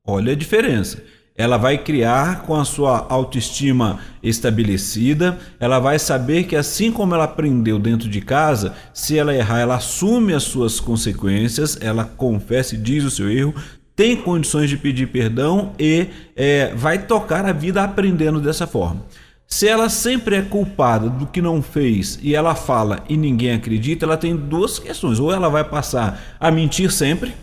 [0.04, 1.04] olha a diferença.
[1.38, 7.26] Ela vai criar com a sua autoestima estabelecida, ela vai saber que assim como ela
[7.26, 12.80] aprendeu dentro de casa, se ela errar, ela assume as suas consequências, ela confessa e
[12.80, 13.54] diz o seu erro,
[13.96, 19.06] tem condições de pedir perdão e é, vai tocar a vida aprendendo dessa forma.
[19.46, 24.06] Se ela sempre é culpada do que não fez e ela fala e ninguém acredita,
[24.06, 25.20] ela tem duas questões.
[25.20, 27.36] Ou ela vai passar a mentir sempre,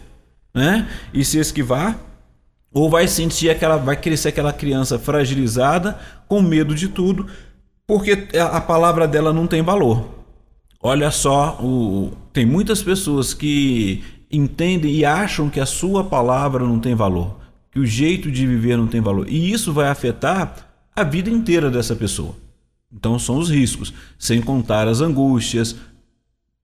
[0.54, 0.88] né?
[1.12, 1.98] E se esquivar,
[2.72, 7.26] ou vai sentir aquela, vai crescer aquela criança fragilizada, com medo de tudo,
[7.86, 10.18] porque a palavra dela não tem valor.
[10.80, 16.78] Olha só, o, tem muitas pessoas que entendem e acham que a sua palavra não
[16.78, 17.40] tem valor,
[17.72, 21.70] que o jeito de viver não tem valor, e isso vai afetar a vida inteira
[21.70, 22.36] dessa pessoa.
[22.92, 25.76] Então são os riscos, sem contar as angústias,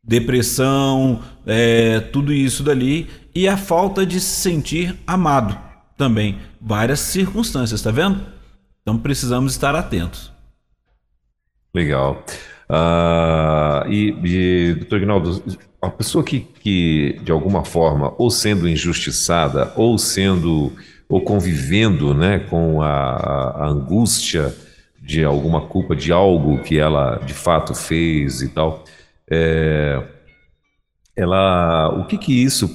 [0.07, 5.59] depressão, é, tudo isso dali e a falta de se sentir amado
[5.97, 6.39] também.
[6.61, 8.21] Várias circunstâncias, tá vendo?
[8.83, 10.33] Então precisamos estar atentos.
[11.75, 12.25] Legal.
[12.69, 19.73] Uh, e, e, doutor Ignaldo, a pessoa que, que, de alguma forma, ou sendo injustiçada,
[19.77, 20.73] ou sendo,
[21.09, 24.55] ou convivendo né, com a, a angústia
[25.03, 28.85] de alguma culpa de algo que ela de fato fez e tal,
[29.31, 30.03] é,
[31.17, 32.71] ela, o que que isso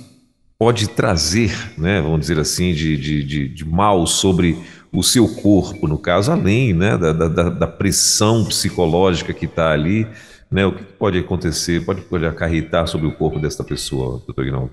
[0.57, 4.57] pode trazer, né, vamos dizer assim, de, de, de, de mal sobre
[4.91, 10.07] o seu corpo, no caso, além né, da, da, da pressão psicológica que está ali,
[10.51, 14.71] né, o que pode acontecer, pode, pode acarretar sobre o corpo desta pessoa, doutor Guinaldo?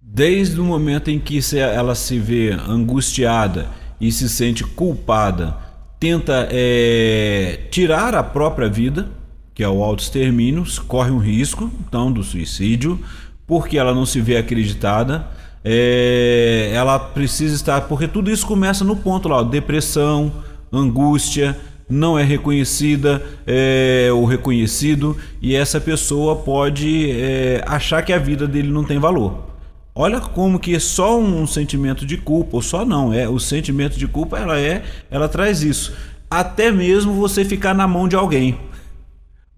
[0.00, 3.68] Desde o momento em que ela se vê angustiada
[4.00, 5.56] e se sente culpada,
[6.00, 9.08] tenta é, tirar a própria vida,
[9.54, 12.98] que é o autoextermínio, corre um risco então do suicídio,
[13.46, 15.26] porque ela não se vê acreditada.
[15.64, 20.32] É, ela precisa estar, porque tudo isso começa no ponto lá, depressão,
[20.72, 21.56] angústia,
[21.88, 28.48] não é reconhecida é, ou reconhecido, e essa pessoa pode é, achar que a vida
[28.48, 29.52] dele não tem valor.
[29.94, 34.06] Olha como que só um sentimento de culpa, ou só não, é o sentimento de
[34.06, 35.92] culpa, ela é, ela traz isso.
[36.30, 38.58] Até mesmo você ficar na mão de alguém.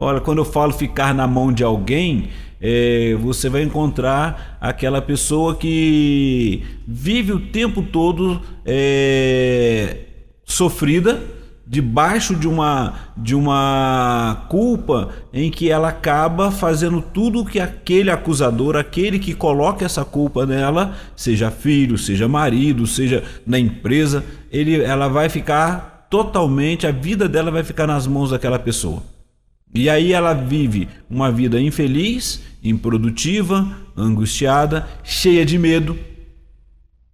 [0.04, 2.28] Olha, quando eu falo ficar na mão de alguém,
[2.60, 10.00] é, você vai encontrar aquela pessoa que vive o tempo todo é,
[10.44, 11.22] sofrida,
[11.66, 18.76] debaixo de uma, de uma culpa em que ela acaba fazendo tudo que aquele acusador,
[18.76, 25.08] aquele que coloca essa culpa nela, seja filho, seja marido, seja na empresa, ele, ela
[25.08, 29.13] vai ficar totalmente, a vida dela vai ficar nas mãos daquela pessoa.
[29.74, 35.98] E aí ela vive uma vida infeliz, improdutiva, angustiada, cheia de medo.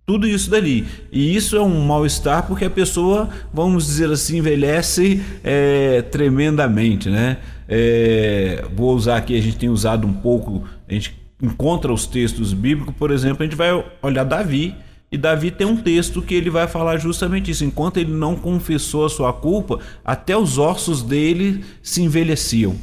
[0.05, 0.87] Tudo isso dali.
[1.11, 7.39] E isso é um mal-estar porque a pessoa, vamos dizer assim, envelhece é, tremendamente, né?
[7.69, 12.53] É, vou usar aqui, a gente tem usado um pouco, a gente encontra os textos
[12.53, 13.71] bíblicos, por exemplo, a gente vai
[14.03, 14.75] olhar Davi.
[15.13, 17.65] E Davi tem um texto que ele vai falar justamente isso.
[17.65, 22.77] Enquanto ele não confessou a sua culpa, até os ossos dele se envelheciam.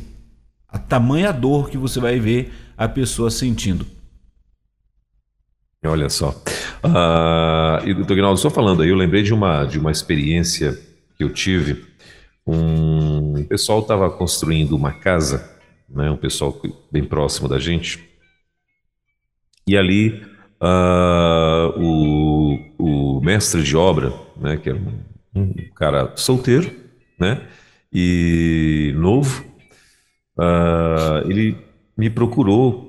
[0.68, 3.88] A tamanha dor que você vai ver a pessoa sentindo.
[5.86, 6.32] Olha só.
[6.84, 10.78] Uh, e doutor Guinaldo, só falando aí, eu lembrei de uma, de uma experiência
[11.16, 11.86] que eu tive.
[12.46, 15.50] Um pessoal estava construindo uma casa,
[15.90, 16.62] né, um pessoal
[16.92, 18.04] bem próximo da gente.
[19.66, 20.22] E ali
[20.60, 24.74] Uh, o, o, mestre de obra, né, que é
[25.36, 26.72] um, cara solteiro,
[27.20, 27.43] né,
[27.93, 29.46] e novo,
[30.39, 31.56] uh, ele
[31.96, 32.88] me procurou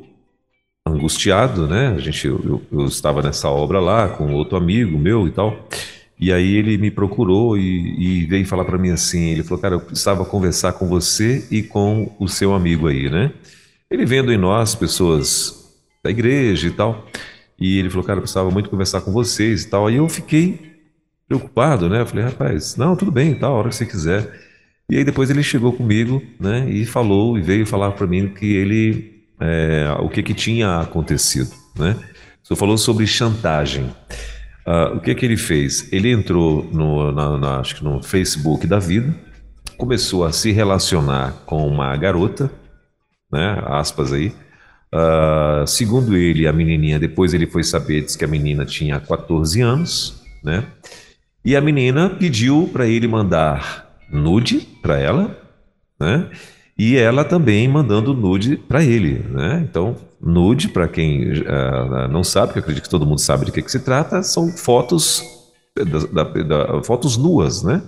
[0.87, 1.89] angustiado, né?
[1.89, 5.69] A gente, eu, eu, estava nessa obra lá com outro amigo meu e tal.
[6.19, 9.75] E aí ele me procurou e, e veio falar para mim assim, ele falou, cara,
[9.77, 13.33] eu precisava conversar com você e com o seu amigo aí, né?
[13.91, 17.07] Ele vendo em nós pessoas da igreja e tal.
[17.59, 19.87] E ele falou, cara, eu precisava muito conversar com vocês e tal.
[19.87, 20.79] Aí eu fiquei
[21.27, 22.01] preocupado, né?
[22.01, 24.33] Eu falei, rapaz, não, tudo bem, tal, a hora que você quiser.
[24.91, 26.69] E aí depois ele chegou comigo, né?
[26.71, 31.51] E falou e veio falar para mim que ele, é, o que que tinha acontecido,
[31.77, 31.97] né?
[32.43, 33.93] Você falou sobre chantagem.
[34.67, 35.91] Uh, o que que ele fez?
[35.93, 39.15] Ele entrou no, na, na, acho que no Facebook da vida,
[39.77, 42.51] começou a se relacionar com uma garota,
[43.31, 43.63] né?
[43.67, 44.33] Aspas aí
[44.93, 50.23] Uh, segundo ele, a menininha, depois ele foi saber que a menina tinha 14 anos,
[50.43, 50.65] né?
[51.45, 55.37] E a menina pediu para ele mandar nude para ela,
[56.01, 56.31] né?
[56.79, 59.67] E ela também mandando nude para ele, né?
[59.69, 63.53] Então, nude, para quem uh, não sabe, que eu acredito que todo mundo sabe de
[63.53, 65.23] que, que se trata, são fotos,
[65.77, 67.83] da, da, da, fotos nuas, né?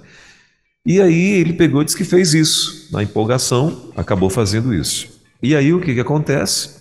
[0.85, 2.89] E aí ele pegou e disse que fez isso.
[2.93, 5.21] Na empolgação, acabou fazendo isso.
[5.43, 6.80] E aí o que, que acontece?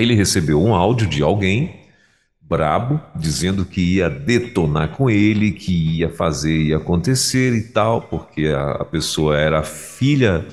[0.00, 1.80] Ele recebeu um áudio de alguém
[2.50, 8.48] brabo dizendo que ia detonar com ele, que ia fazer e acontecer e tal, porque
[8.48, 10.44] a, a pessoa era filha,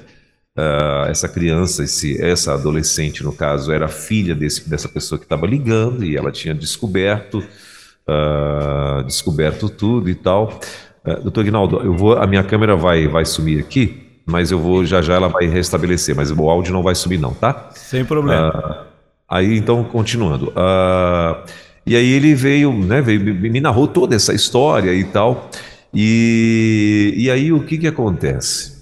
[0.55, 5.47] uh, essa criança, esse, essa adolescente no caso, era filha desse, dessa pessoa que estava
[5.47, 10.59] ligando e ela tinha descoberto, uh, descoberto tudo e tal.
[11.03, 14.85] Uh, doutor Guinaldo, eu vou, a minha câmera vai, vai sumir aqui, mas eu vou
[14.85, 17.71] já já ela vai restabelecer, mas o áudio não vai subir não, tá?
[17.73, 18.86] Sem problema.
[19.29, 20.49] Aí, então, continuando.
[20.49, 21.45] Uh,
[21.85, 25.49] e aí ele veio, né, veio, me narrou toda essa história e tal.
[25.93, 28.77] E, e aí o que que acontece?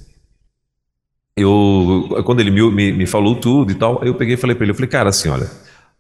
[1.38, 4.64] Eu, quando ele me, me, me falou tudo e tal, eu peguei e falei para
[4.64, 5.50] ele, eu falei, cara, assim, olha,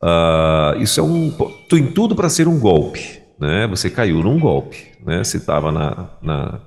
[0.01, 1.31] uh, isso é um,
[1.69, 3.67] tem tudo para ser um golpe, né?
[3.67, 5.23] Você caiu num golpe, né?
[5.23, 6.61] Você estava na, na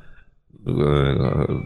[0.67, 1.62] uh,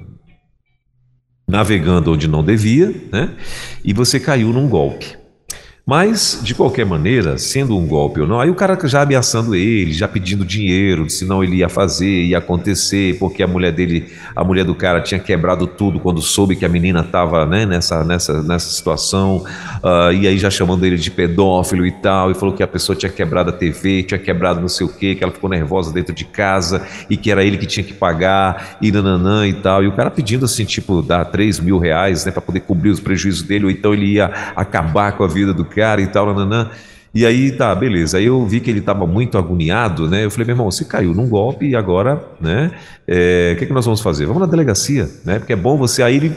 [1.46, 3.36] navegando onde não devia, né?
[3.84, 5.21] E você caiu num golpe.
[5.84, 9.92] Mas, de qualquer maneira, sendo um golpe ou não, aí o cara já ameaçando ele,
[9.92, 14.64] já pedindo dinheiro, senão ele ia fazer, ia acontecer, porque a mulher dele, a mulher
[14.64, 18.70] do cara tinha quebrado tudo quando soube que a menina estava né, nessa, nessa, nessa
[18.70, 19.44] situação,
[19.82, 22.94] uh, e aí já chamando ele de pedófilo e tal, e falou que a pessoa
[22.94, 26.14] tinha quebrado a TV, tinha quebrado não sei o que, que ela ficou nervosa dentro
[26.14, 29.88] de casa, e que era ele que tinha que pagar, e nananã e tal, e
[29.88, 33.42] o cara pedindo assim, tipo, dar 3 mil reais, né, para poder cobrir os prejuízos
[33.42, 36.70] dele, ou então ele ia acabar com a vida do cara e tal, nananã.
[37.14, 38.16] E aí, tá, beleza.
[38.16, 40.24] Aí eu vi que ele estava muito agoniado, né?
[40.24, 42.70] Eu falei, meu irmão, você caiu num golpe e agora, né?
[43.06, 44.24] É, o que, que nós vamos fazer?
[44.24, 45.38] Vamos na delegacia, né?
[45.38, 46.02] Porque é bom você.
[46.02, 46.32] Aí ele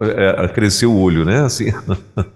[0.00, 1.40] é, cresceu o olho, né?
[1.44, 1.72] Assim,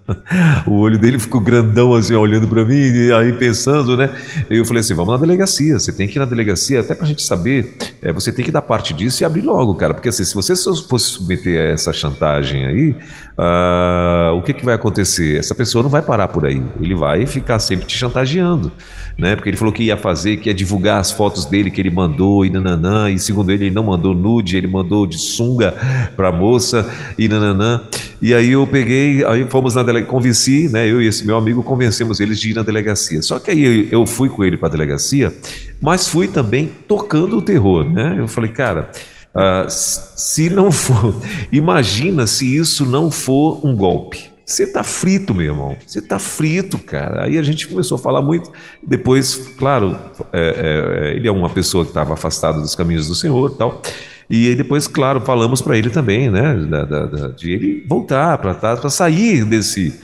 [0.67, 4.09] o olho dele ficou grandão, assim, olhando para mim, e aí pensando, né?
[4.49, 7.07] Eu falei assim: vamos na delegacia, você tem que ir na delegacia, até para a
[7.07, 9.93] gente saber é, você tem que dar parte disso e abrir logo, cara.
[9.93, 12.95] Porque assim, se você fosse submeter a essa chantagem aí,
[13.37, 15.39] uh, o que, que vai acontecer?
[15.39, 16.61] Essa pessoa não vai parar por aí.
[16.81, 18.71] Ele vai ficar sempre te chantageando.
[19.17, 19.35] Né?
[19.35, 22.45] Porque ele falou que ia fazer, que ia divulgar as fotos dele que ele mandou
[22.45, 25.73] e nananã, e segundo ele, ele não mandou nude, ele mandou de sunga
[26.15, 27.81] pra moça e nananã.
[28.21, 30.89] E aí eu peguei, aí fomos na delegacia, convenci, né?
[30.89, 33.21] Eu e esse meu amigo convencemos eles de ir na delegacia.
[33.21, 35.33] Só que aí eu fui com ele para a delegacia,
[35.81, 38.15] mas fui também tocando o terror, né?
[38.17, 38.89] Eu falei, cara,
[39.35, 41.15] uh, se não for,
[41.51, 44.32] imagina se isso não for um golpe.
[44.45, 45.77] Você tá frito, meu irmão.
[45.85, 47.23] Você tá frito, cara.
[47.23, 48.51] Aí a gente começou a falar muito.
[48.81, 49.97] Depois, claro,
[50.33, 53.81] é, é, ele é uma pessoa que estava afastada dos caminhos do Senhor tal.
[54.29, 56.55] E aí depois, claro, falamos para ele também, né?
[56.55, 59.99] Da, da, da, de ele voltar, para tá, sair desse,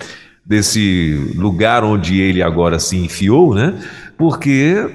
[0.45, 3.77] desse lugar onde ele agora se enfiou, né?
[4.17, 4.89] Porque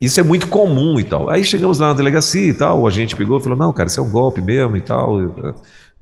[0.00, 1.30] isso é muito comum e tal.
[1.30, 3.98] Aí chegamos lá na delegacia e tal, a gente pegou e falou: não, cara, isso
[3.98, 5.18] é um golpe mesmo e tal.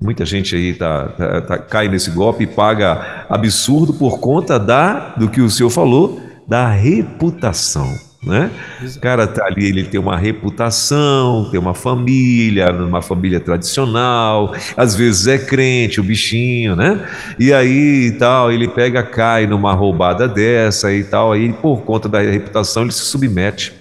[0.00, 5.14] Muita gente aí tá, tá, tá, cai nesse golpe e paga absurdo por conta da,
[5.16, 7.88] do que o senhor falou, da reputação.
[8.22, 8.50] Né?
[8.82, 14.94] O cara tá ali, ele tem uma reputação, tem uma família, uma família tradicional, às
[14.94, 17.06] vezes é crente, o bichinho, né?
[17.38, 22.20] E aí tal, ele pega, cai numa roubada dessa e tal, aí por conta da
[22.20, 23.74] reputação ele se submete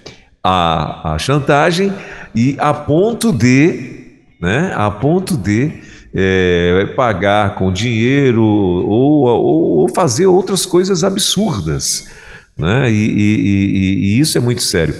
[0.44, 1.94] à, à chantagem
[2.36, 4.74] e a ponto de, né?
[4.76, 5.72] A ponto de
[6.16, 12.08] é, pagar com dinheiro ou, ou, ou fazer outras coisas absurdas.
[12.58, 12.92] Né?
[12.92, 14.96] E, e, e, e isso é muito sério.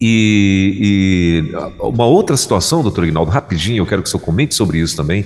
[0.00, 1.50] E,
[1.80, 5.22] uma outra situação, doutor Ignaldo, rapidinho, eu quero que o senhor comente sobre isso também.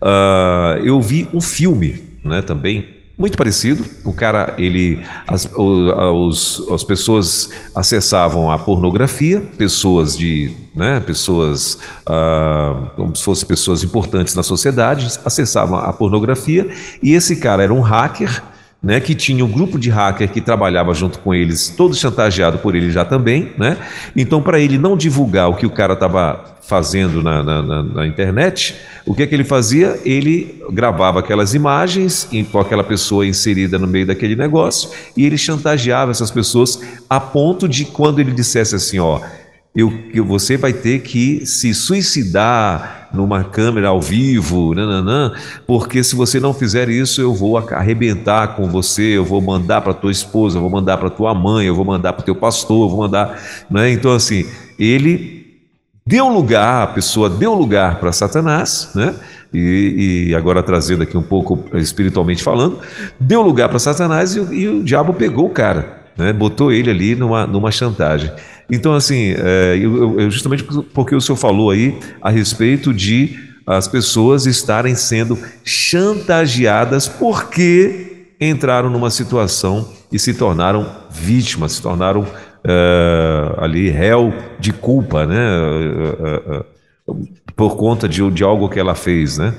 [0.00, 3.84] Uh, eu vi um filme né, também, muito parecido.
[4.04, 12.90] O cara, ele, as, os, as pessoas acessavam a pornografia, pessoas de, né, pessoas, uh,
[12.94, 16.68] como se fossem pessoas importantes na sociedade, acessavam a pornografia
[17.02, 18.42] e esse cara era um hacker
[18.86, 22.76] né, que tinha um grupo de hacker que trabalhava junto com eles, todo chantageado por
[22.76, 23.76] ele já também, né?
[24.16, 28.06] Então, para ele não divulgar o que o cara estava fazendo na, na, na, na,
[28.06, 29.98] internet, o que é que ele fazia?
[30.04, 36.12] Ele gravava aquelas imagens com aquela pessoa inserida no meio daquele negócio e ele chantageava
[36.12, 36.80] essas pessoas
[37.10, 39.20] a ponto de quando ele dissesse assim, ó,
[39.74, 39.92] eu,
[40.24, 45.32] você vai ter que se suicidar numa câmera ao vivo, nananã,
[45.66, 49.94] porque se você não fizer isso, eu vou arrebentar com você, eu vou mandar para
[49.94, 52.88] tua esposa, eu vou mandar para tua mãe, eu vou mandar para teu pastor, eu
[52.88, 53.40] vou mandar.
[53.70, 53.90] Né?
[53.90, 54.46] Então, assim,
[54.78, 55.46] ele
[56.06, 59.14] deu lugar, a pessoa deu lugar para Satanás, né?
[59.52, 62.78] E, e, agora trazendo aqui um pouco espiritualmente falando,
[63.18, 66.32] deu lugar para Satanás e, e, o diabo pegou o cara, né?
[66.32, 68.30] botou ele ali numa, numa chantagem.
[68.70, 73.88] Então, assim, é, eu, eu, justamente porque o senhor falou aí a respeito de as
[73.88, 82.26] pessoas estarem sendo chantageadas porque entraram numa situação e se tornaram vítimas, se tornaram
[82.64, 85.36] é, ali réu de culpa, né?
[85.38, 86.64] É, é,
[87.54, 89.54] por conta de, de algo que ela fez, né?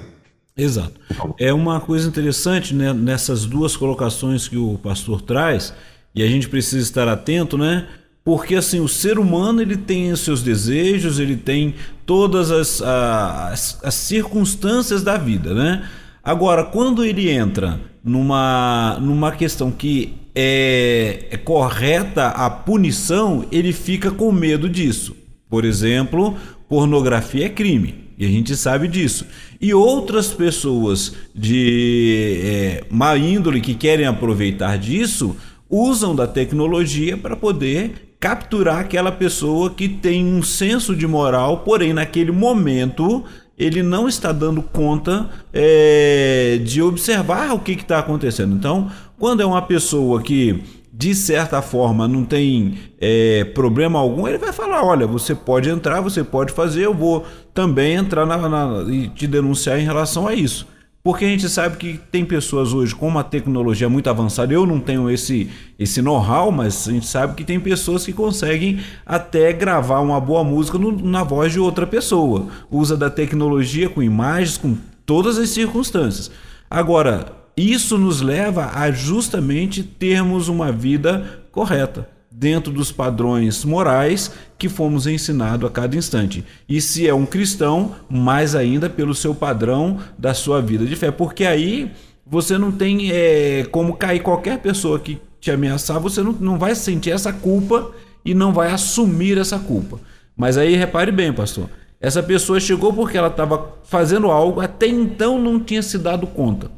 [0.56, 0.94] Exato.
[1.40, 5.74] É uma coisa interessante né, nessas duas colocações que o pastor traz,
[6.14, 7.88] e a gente precisa estar atento, né?
[8.28, 11.76] Porque assim o ser humano ele tem os seus desejos, ele tem
[12.06, 15.88] todas as, as, as, circunstâncias da vida, né?
[16.22, 24.12] Agora, quando ele entra numa, numa questão que é, é correta a punição, ele fica
[24.12, 25.16] com medo disso.
[25.50, 26.36] Por exemplo,
[26.68, 28.10] pornografia é crime.
[28.18, 29.26] E a gente sabe disso.
[29.62, 35.34] E outras pessoas de é, má índole que querem aproveitar disso
[35.70, 41.94] usam da tecnologia para poder capturar aquela pessoa que tem um senso de moral, porém
[41.94, 43.24] naquele momento
[43.58, 48.56] ele não está dando conta é, de observar o que está acontecendo.
[48.56, 50.64] Então, quando é uma pessoa que
[50.94, 56.02] de certa forma não tem é, problema algum, ele vai falar: olha, você pode entrar,
[56.02, 60.34] você pode fazer, eu vou também entrar na, na, e te denunciar em relação a
[60.34, 60.68] isso.
[61.08, 64.54] Porque a gente sabe que tem pessoas hoje com uma tecnologia muito avançada.
[64.54, 65.50] Eu não tenho esse,
[65.80, 70.44] esse know-how, mas a gente sabe que tem pessoas que conseguem até gravar uma boa
[70.44, 72.48] música no, na voz de outra pessoa.
[72.70, 76.30] Usa da tecnologia com imagens, com todas as circunstâncias.
[76.70, 84.70] Agora, isso nos leva a justamente termos uma vida correta dentro dos padrões morais que
[84.70, 86.46] fomos ensinados a cada instante.
[86.70, 91.10] E se é um cristão, mais ainda pelo seu padrão da sua vida de fé,
[91.10, 91.92] porque aí
[92.24, 96.76] você não tem é, como cair qualquer pessoa que te ameaçar, você não, não vai
[96.76, 97.92] sentir essa culpa
[98.24, 100.00] e não vai assumir essa culpa.
[100.36, 101.68] Mas aí repare bem, pastor.
[102.00, 106.70] Essa pessoa chegou porque ela estava fazendo algo, até então não tinha se dado conta.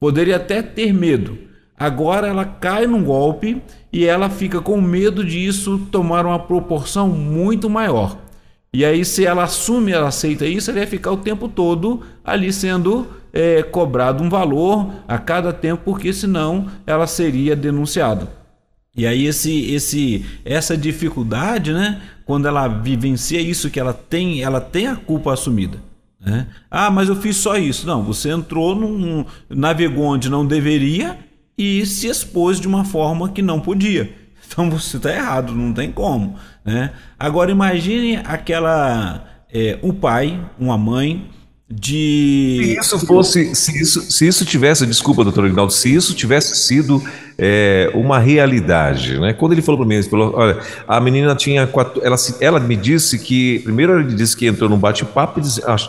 [0.00, 1.38] Poderia até ter medo.
[1.78, 3.60] Agora ela cai num golpe
[3.92, 8.18] e ela fica com medo disso tomar uma proporção muito maior.
[8.72, 12.52] E aí, se ela assume, ela aceita isso, ela vai ficar o tempo todo ali
[12.52, 18.28] sendo é, cobrado um valor a cada tempo, porque senão ela seria denunciada.
[18.96, 22.00] E aí esse, esse, essa dificuldade, né?
[22.24, 25.78] Quando ela vivencia isso que ela tem, ela tem a culpa assumida.
[26.20, 26.46] Né?
[26.70, 27.86] Ah, mas eu fiz só isso.
[27.86, 31.18] Não, você entrou num, navegou onde não deveria
[31.56, 34.12] e se expôs de uma forma que não podia.
[34.46, 36.36] Então você está errado, não tem como.
[36.64, 36.92] Né?
[37.18, 41.28] Agora imagine aquela é, um pai, uma mãe
[41.68, 42.60] de.
[42.62, 47.02] Se isso fosse, se isso, se isso tivesse, desculpa, doutor Ignaldo, se isso tivesse sido
[47.38, 49.32] é, uma realidade, né?
[49.32, 52.04] Quando ele falou para mim, ele falou: olha, a menina tinha quatro.
[52.04, 53.60] Ela, ela me disse que.
[53.60, 55.40] Primeiro ele disse que entrou num bate-papo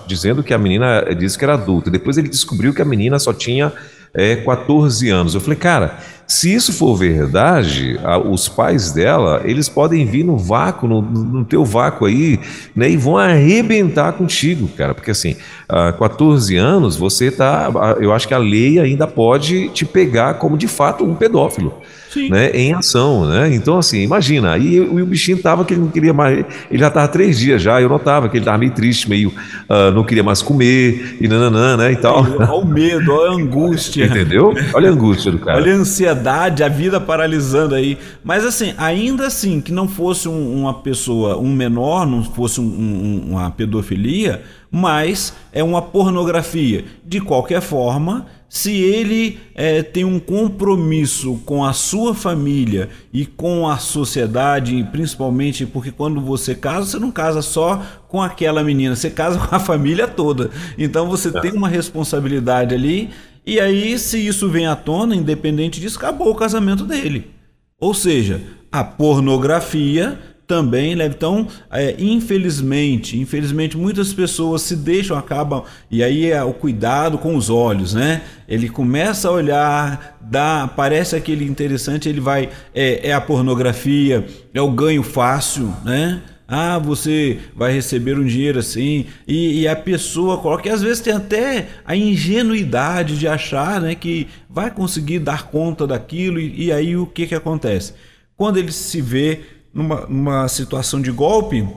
[0.07, 1.91] dizendo que a menina disse que era adulta.
[1.91, 3.71] Depois ele descobriu que a menina só tinha
[4.15, 5.35] é, 14 anos.
[5.35, 10.37] Eu falei, cara, se isso for verdade, a, os pais dela, eles podem vir no
[10.37, 12.39] vácuo, no, no teu vácuo aí,
[12.75, 15.35] né, e vão arrebentar contigo, cara, porque assim,
[15.69, 20.57] a 14 anos, você tá, eu acho que a lei ainda pode te pegar como
[20.57, 21.81] de fato um pedófilo
[22.29, 23.53] né, em ação, né?
[23.53, 26.89] Então, assim, imagina, aí o, o bichinho tava que ele não queria mais, ele já
[26.89, 30.23] tava três dias já, eu notava que ele tava meio triste, meio, uh, não queria
[30.23, 32.23] mais comer, e nananã, né, e tal.
[32.23, 34.05] Olha o medo, olha a angústia.
[34.05, 34.53] Entendeu?
[34.73, 35.57] Olha a angústia do cara.
[35.57, 37.97] Olha a ansiedade, a vida paralisando aí.
[38.23, 42.63] Mas, assim, ainda assim, que não fosse um, uma pessoa, um menor, não fosse um,
[42.63, 44.41] um, uma pedofilia,
[44.75, 46.83] mas é uma pornografia.
[47.01, 53.69] De qualquer forma, se ele é, tem um compromisso com a sua família e com
[53.69, 59.09] a sociedade, principalmente porque quando você casa, você não casa só com aquela menina, você
[59.09, 60.51] casa com a família toda.
[60.77, 61.39] Então você é.
[61.39, 63.11] tem uma responsabilidade ali,
[63.47, 67.31] e aí, se isso vem à tona, independente disso, acabou o casamento dele.
[67.79, 71.13] Ou seja, a pornografia também leva.
[71.15, 75.63] Então, é, infelizmente, infelizmente, muitas pessoas se deixam, acabam.
[75.89, 78.21] E aí é o cuidado com os olhos, né?
[78.47, 82.49] Ele começa a olhar, dá, parece aquele interessante, ele vai.
[82.73, 86.21] É, é a pornografia, é o ganho fácil, né?
[86.47, 91.01] Ah, você vai receber um dinheiro assim, e, e, a pessoa coloca, e às vezes
[91.01, 96.71] tem até a ingenuidade de achar né, que vai conseguir dar conta daquilo, e, e
[96.71, 97.95] aí o que, que acontece?
[98.37, 99.41] Quando ele se vê
[99.75, 101.67] numa, numa situação de golpe,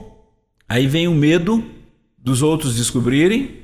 [0.69, 1.61] aí vem o medo
[2.17, 3.57] dos outros descobrirem,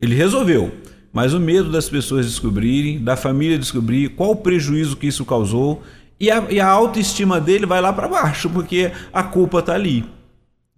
[0.00, 0.72] ele resolveu,
[1.12, 5.82] mas o medo das pessoas descobrirem, da família descobrir qual o prejuízo que isso causou,
[6.20, 10.04] e a, e a autoestima dele vai lá para baixo, porque a culpa está ali.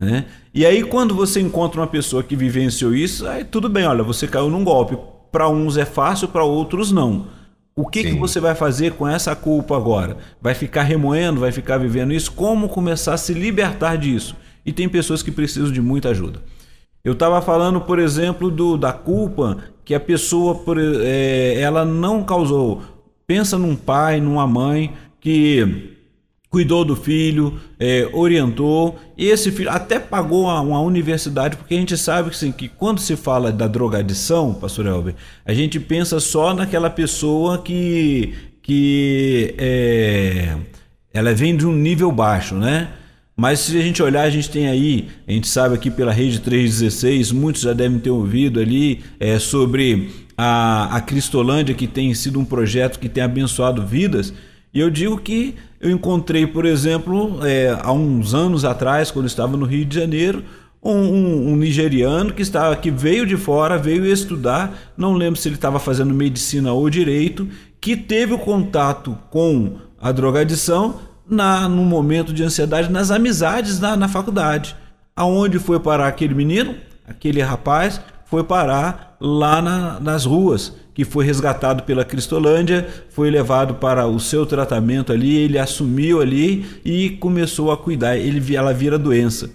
[0.01, 0.25] Né?
[0.55, 4.27] E aí, quando você encontra uma pessoa que vivenciou isso, aí tudo bem, olha, você
[4.27, 4.97] caiu num golpe.
[5.31, 7.27] Para uns é fácil, para outros não.
[7.77, 10.17] O que, que você vai fazer com essa culpa agora?
[10.41, 12.31] Vai ficar remoendo, vai ficar vivendo isso?
[12.31, 14.37] Como começar a se libertar disso?
[14.65, 16.41] E tem pessoas que precisam de muita ajuda.
[17.03, 22.23] Eu estava falando, por exemplo, do, da culpa que a pessoa por, é, ela não
[22.23, 22.83] causou.
[23.27, 25.94] Pensa num pai, numa mãe que
[26.55, 31.77] cuidou do filho, é, orientou, e esse filho até pagou uma, uma, universidade, porque a
[31.77, 36.21] gente sabe que, assim, que quando se fala da drogadição, pastor Elber, a gente pensa
[36.21, 40.57] só naquela pessoa que, que é,
[41.13, 42.89] ela vem de um nível baixo, né?
[43.37, 46.39] Mas se a gente olhar, a gente tem aí, a gente sabe aqui pela rede
[46.39, 52.39] 316, muitos já devem ter ouvido ali é, sobre a, a Cristolândia, que tem sido
[52.39, 54.33] um projeto que tem abençoado vidas.
[54.75, 59.57] E eu digo que eu encontrei, por exemplo, é, há uns anos atrás, quando estava
[59.57, 60.43] no Rio de Janeiro,
[60.83, 65.47] um, um, um, nigeriano que estava que veio de fora, veio estudar, não lembro se
[65.49, 67.49] ele estava fazendo medicina ou direito,
[67.81, 70.97] que teve o contato com a drogadição
[71.27, 74.77] na no momento de ansiedade nas amizades na, na faculdade.
[75.15, 76.75] Aonde foi parar aquele menino,
[77.07, 83.75] aquele rapaz, foi parar lá na, nas ruas que foi resgatado pela Cristolândia, foi levado
[83.75, 88.17] para o seu tratamento ali, ele assumiu ali e começou a cuidar.
[88.17, 89.51] Ele, ela vira doença.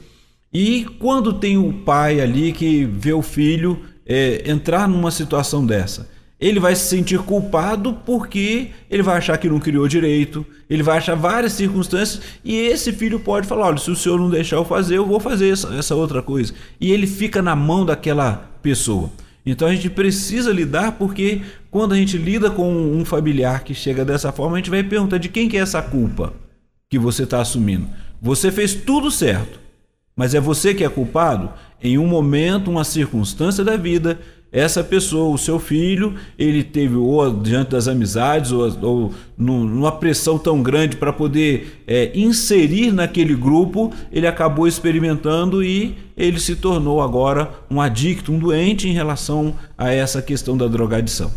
[0.53, 6.09] E quando tem o pai ali que vê o filho é, entrar numa situação dessa,
[6.39, 10.97] ele vai se sentir culpado porque ele vai achar que não criou direito, ele vai
[10.97, 14.65] achar várias circunstâncias e esse filho pode falar: olha, se o senhor não deixar eu
[14.65, 16.53] fazer, eu vou fazer essa, essa outra coisa.
[16.79, 19.11] E ele fica na mão daquela pessoa.
[19.45, 24.03] Então a gente precisa lidar porque quando a gente lida com um familiar que chega
[24.05, 26.33] dessa forma, a gente vai perguntar de quem que é essa culpa
[26.89, 27.87] que você está assumindo.
[28.21, 29.59] Você fez tudo certo,
[30.15, 31.49] Mas é você que é culpado?
[31.81, 34.19] Em um momento, uma circunstância da vida,
[34.51, 40.39] essa pessoa, o seu filho, ele teve ou diante das amizades ou, ou numa pressão
[40.39, 47.01] tão grande para poder é, inserir naquele grupo, ele acabou experimentando e ele se tornou
[47.01, 51.31] agora um adicto, um doente em relação a essa questão da drogadição.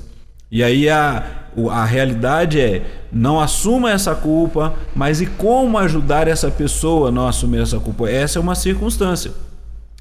[0.51, 6.51] E aí a, a realidade é não assuma essa culpa, mas e como ajudar essa
[6.51, 8.09] pessoa a não assumir essa culpa?
[8.11, 9.33] Essa é uma circunstância.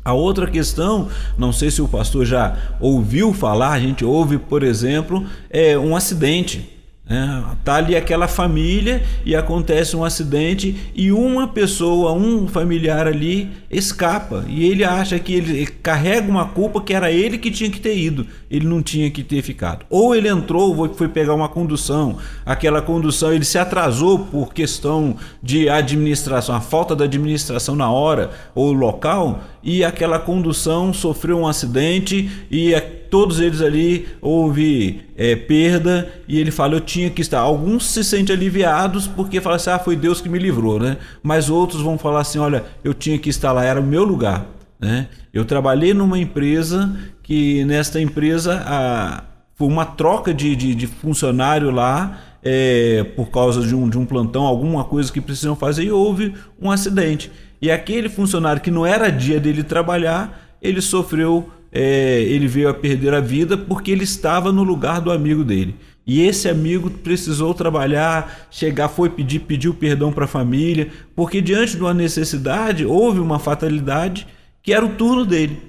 [0.03, 4.63] A outra questão, não sei se o pastor já ouviu falar, a gente ouve, por
[4.63, 6.80] exemplo, é um acidente.
[7.11, 13.49] É, tá ali aquela família e acontece um acidente e uma pessoa, um familiar ali
[13.69, 14.45] escapa.
[14.47, 17.97] E ele acha que ele carrega uma culpa que era ele que tinha que ter
[17.97, 19.85] ido, ele não tinha que ter ficado.
[19.89, 25.67] Ou ele entrou, foi pegar uma condução, aquela condução ele se atrasou por questão de
[25.67, 32.31] administração, a falta da administração na hora ou local e aquela condução sofreu um acidente
[32.49, 32.73] e
[33.11, 37.39] todos eles ali houve é, perda e ele fala eu tinha que estar.
[37.39, 40.97] Alguns se sentem aliviados porque falam assim, ah, foi Deus que me livrou, né?
[41.21, 44.45] Mas outros vão falar assim, olha, eu tinha que estar lá, era o meu lugar,
[44.79, 45.09] né?
[45.33, 49.23] Eu trabalhei numa empresa que nesta empresa a,
[49.55, 54.05] foi uma troca de, de, de funcionário lá é, por causa de um, de um
[54.05, 57.29] plantão, alguma coisa que precisam fazer e houve um acidente.
[57.61, 62.73] E aquele funcionário que não era dia dele trabalhar, ele sofreu é, ele veio a
[62.73, 65.75] perder a vida porque ele estava no lugar do amigo dele.
[66.05, 71.77] E esse amigo precisou trabalhar, chegar, foi pedir, pediu perdão para a família, porque diante
[71.77, 74.27] de uma necessidade houve uma fatalidade
[74.63, 75.61] que era o turno dele.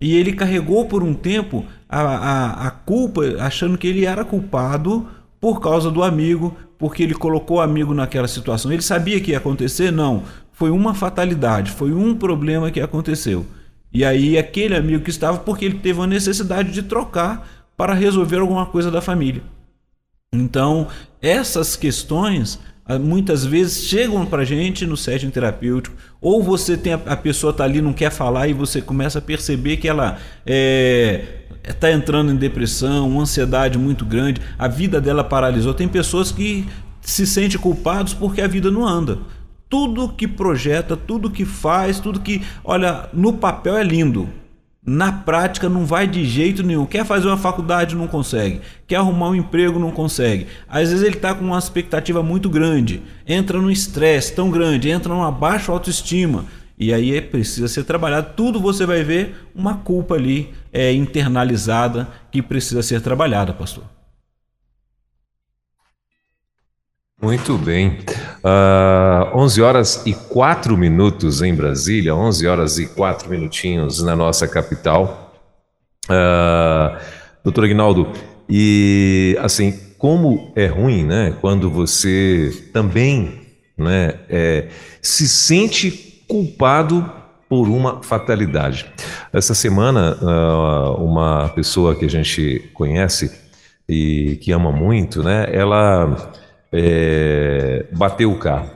[0.00, 5.06] E ele carregou por um tempo a, a, a culpa, achando que ele era culpado
[5.40, 8.72] por causa do amigo, porque ele colocou o amigo naquela situação.
[8.72, 9.90] Ele sabia que ia acontecer?
[9.90, 10.22] Não.
[10.52, 13.44] Foi uma fatalidade, foi um problema que aconteceu.
[13.92, 18.38] E aí aquele amigo que estava, porque ele teve uma necessidade de trocar para resolver
[18.38, 19.42] alguma coisa da família.
[20.34, 20.88] Então,
[21.20, 27.00] essas questões ah, muitas vezes chegam para gente no setting terapêutico, ou você tem a,
[27.06, 31.24] a pessoa está ali não quer falar e você começa a perceber que ela é,
[31.62, 35.74] está entrando em depressão, uma ansiedade muito grande, a vida dela paralisou.
[35.74, 36.66] Tem pessoas que
[37.00, 39.18] se sentem culpados porque a vida não anda
[39.72, 42.42] tudo que projeta, tudo que faz, tudo que.
[42.62, 44.28] Olha, no papel é lindo.
[44.84, 46.84] Na prática não vai de jeito nenhum.
[46.84, 48.60] Quer fazer uma faculdade, não consegue.
[48.86, 50.46] Quer arrumar um emprego, não consegue.
[50.68, 53.00] Às vezes ele está com uma expectativa muito grande.
[53.26, 56.44] Entra num estresse tão grande, entra numa baixa autoestima.
[56.78, 58.34] E aí é precisa ser trabalhado.
[58.36, 63.84] Tudo você vai ver uma culpa ali é, internalizada que precisa ser trabalhada, pastor.
[67.22, 67.90] Muito bem.
[67.90, 68.00] Uh,
[68.42, 74.48] ah, 11 horas e 4 minutos em Brasília, 11 horas e 4 minutinhos na nossa
[74.48, 75.32] capital.
[76.06, 76.98] Uh,
[77.44, 78.10] doutor Aguinaldo,
[78.48, 83.42] e assim, como é ruim, né, quando você também
[83.78, 84.66] né, é,
[85.00, 87.08] se sente culpado
[87.48, 88.92] por uma fatalidade.
[89.32, 93.30] Essa semana, uh, uma pessoa que a gente conhece
[93.88, 96.41] e que ama muito, né, ela
[96.72, 98.70] é, bateu o carro.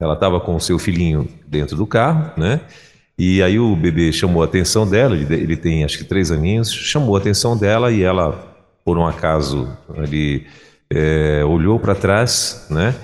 [0.00, 2.60] Ela estava com o seu filhinho dentro do carro, né?
[3.18, 7.14] E aí o bebê chamou a atenção dela, ele, tem acho que três aninhos, chamou
[7.14, 10.46] a atenção dela e ela, por um acaso, ele
[10.90, 12.94] é, olhou para trás, né?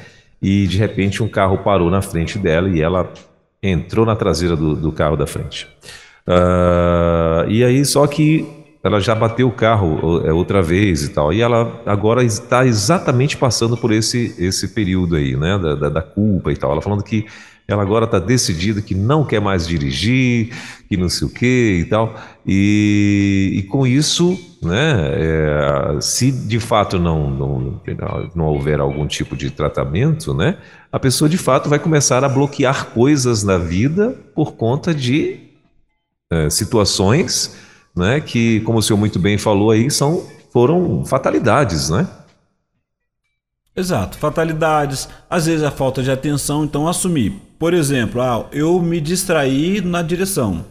[0.42, 3.12] E de repente um carro parou na frente dela e ela
[3.62, 5.68] entrou na traseira do, do carro da frente.
[6.26, 8.46] Uh, e aí, só que
[8.82, 11.32] ela já bateu o carro é, outra vez e tal.
[11.32, 15.58] E ela agora está exatamente passando por esse, esse período aí, né?
[15.58, 16.72] Da, da, da culpa e tal.
[16.72, 17.26] Ela falando que
[17.68, 20.52] ela agora está decidida que não quer mais dirigir,
[20.88, 22.18] que não sei o que e tal.
[22.44, 24.94] E, e com isso, né?
[25.12, 27.80] É, se de fato não, não,
[28.34, 30.56] não houver algum tipo de tratamento, né?
[30.90, 35.38] A pessoa de fato vai começar a bloquear coisas na vida por conta de
[36.32, 37.56] é, situações
[38.00, 42.08] né, que, como o senhor muito bem falou aí, são, foram fatalidades, né?
[43.76, 47.34] Exato, fatalidades, às vezes a falta de atenção, então assumir.
[47.58, 50.64] Por exemplo, ah, eu me distraí na direção.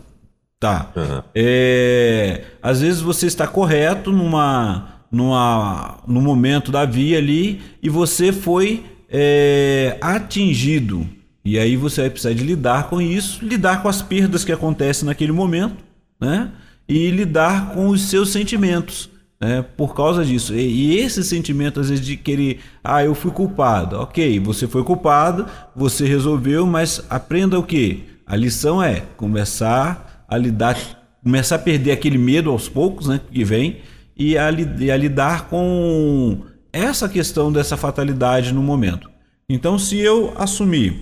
[0.60, 0.92] Tá.
[0.96, 1.22] Uhum.
[1.34, 8.34] É, às vezes você está correto numa, numa, no momento da via ali e você
[8.34, 11.08] foi é, atingido.
[11.46, 15.06] E aí você vai precisar de lidar com isso, lidar com as perdas que acontecem
[15.06, 15.78] naquele momento,
[16.20, 16.52] né?
[16.90, 19.08] E lidar com os seus sentimentos.
[19.42, 20.54] Né, por causa disso.
[20.54, 23.98] E, e, esse sentimento, às vezes, de querer, ah, eu fui culpado.
[23.98, 28.02] Ok, você foi culpado, você resolveu, mas aprenda o quê?
[28.28, 30.78] A lição é começar a lidar,
[31.24, 33.78] começar a perder aquele medo aos poucos, né, que vem,
[34.18, 36.42] e a, e a lidar com
[36.74, 39.10] essa questão dessa fatalidade no momento.
[39.48, 41.02] Então, se eu assumir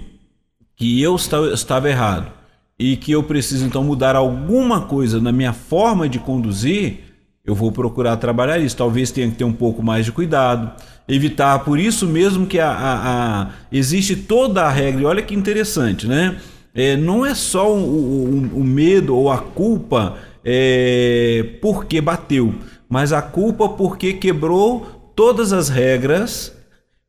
[0.76, 2.37] que eu estava errado
[2.80, 7.00] e que eu preciso então mudar alguma coisa na minha forma de conduzir,
[7.44, 8.76] eu vou procurar trabalhar isso.
[8.76, 10.72] Talvez tenha que ter um pouco mais de cuidado,
[11.08, 11.60] evitar.
[11.60, 15.02] Por isso mesmo que a, a, a existe toda a regra.
[15.02, 16.38] E olha que interessante, né?
[16.76, 22.54] É, não é só o, o, o medo ou a culpa é, porque bateu,
[22.88, 26.56] mas a culpa porque quebrou todas as regras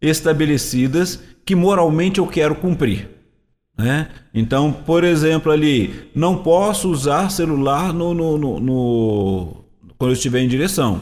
[0.01, 3.18] estabelecidas que moralmente eu quero cumprir.
[3.79, 4.09] Né?
[4.35, 9.65] Então, por exemplo, ali, não posso usar celular no, no, no, no
[9.97, 11.01] quando eu estiver em direção.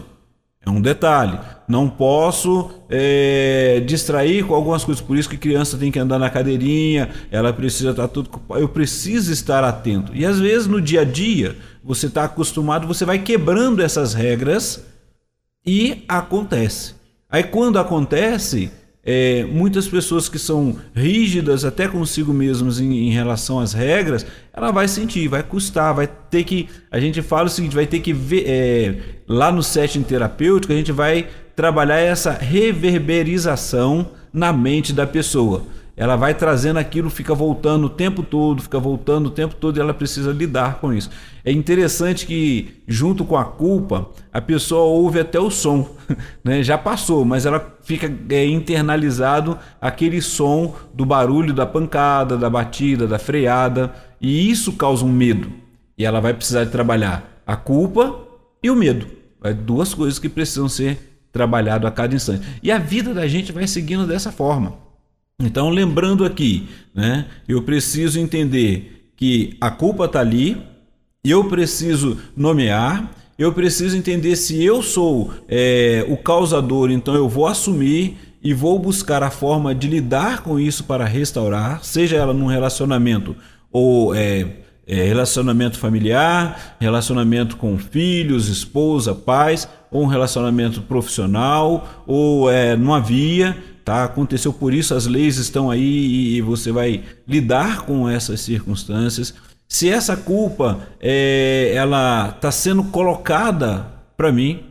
[0.64, 1.39] É um detalhe.
[1.68, 5.03] Não posso é, distrair com algumas coisas.
[5.03, 8.29] Por isso que criança tem que andar na cadeirinha, ela precisa estar tudo.
[8.51, 10.14] Eu preciso estar atento.
[10.14, 14.85] E às vezes no dia a dia, você está acostumado, você vai quebrando essas regras
[15.64, 16.95] e acontece.
[17.31, 18.70] Aí quando acontece,
[19.09, 24.73] é, muitas pessoas que são rígidas até consigo mesmas em, em, relação às regras, ela
[24.73, 26.69] vai sentir, vai custar, vai ter que.
[26.91, 28.45] A gente fala o seguinte: vai ter que ver.
[28.49, 28.95] É,
[29.29, 35.63] lá no setting terapêutico, a gente vai trabalhar essa reverberização na mente da pessoa
[35.97, 39.81] ela vai trazendo aquilo, fica voltando o tempo todo, fica voltando o tempo todo e
[39.81, 41.09] ela precisa lidar com isso.
[41.43, 45.89] É interessante que, junto com a culpa, a pessoa ouve até o som,
[46.45, 46.63] né?
[46.63, 53.07] já passou, mas ela fica é, internalizado aquele som do barulho da pancada, da batida,
[53.07, 55.51] da freada, e isso causa um medo.
[55.97, 58.15] E ela vai precisar trabalhar a culpa
[58.63, 59.07] e o medo.
[59.43, 62.47] É duas coisas que precisam ser trabalhado a cada instante.
[62.63, 64.86] E a vida da gente vai seguindo dessa forma.
[65.39, 70.57] Então, lembrando aqui, né, eu preciso entender que a culpa está ali,
[71.22, 77.47] eu preciso nomear, eu preciso entender se eu sou é, o causador, então eu vou
[77.47, 82.47] assumir e vou buscar a forma de lidar com isso para restaurar, seja ela num
[82.47, 83.37] relacionamento
[83.70, 84.47] ou é,
[84.87, 92.95] é, relacionamento familiar, relacionamento com filhos, esposa, pais, ou um relacionamento profissional, ou é, não
[92.95, 93.55] havia
[93.87, 94.03] tá?
[94.03, 99.32] Aconteceu por isso, as leis estão aí e você vai lidar com essas circunstâncias.
[99.68, 104.64] Se essa culpa é, ela está sendo colocada para mim,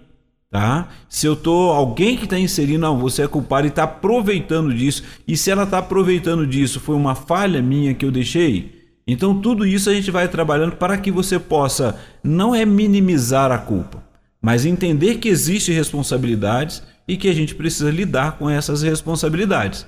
[0.51, 0.89] tá?
[1.07, 5.01] Se eu tô alguém que está inserindo, não, você é culpado e está aproveitando disso.
[5.26, 8.84] E se ela está aproveitando disso, foi uma falha minha que eu deixei.
[9.07, 13.57] Então tudo isso a gente vai trabalhando para que você possa não é minimizar a
[13.57, 14.03] culpa,
[14.41, 19.86] mas entender que existe responsabilidades e que a gente precisa lidar com essas responsabilidades.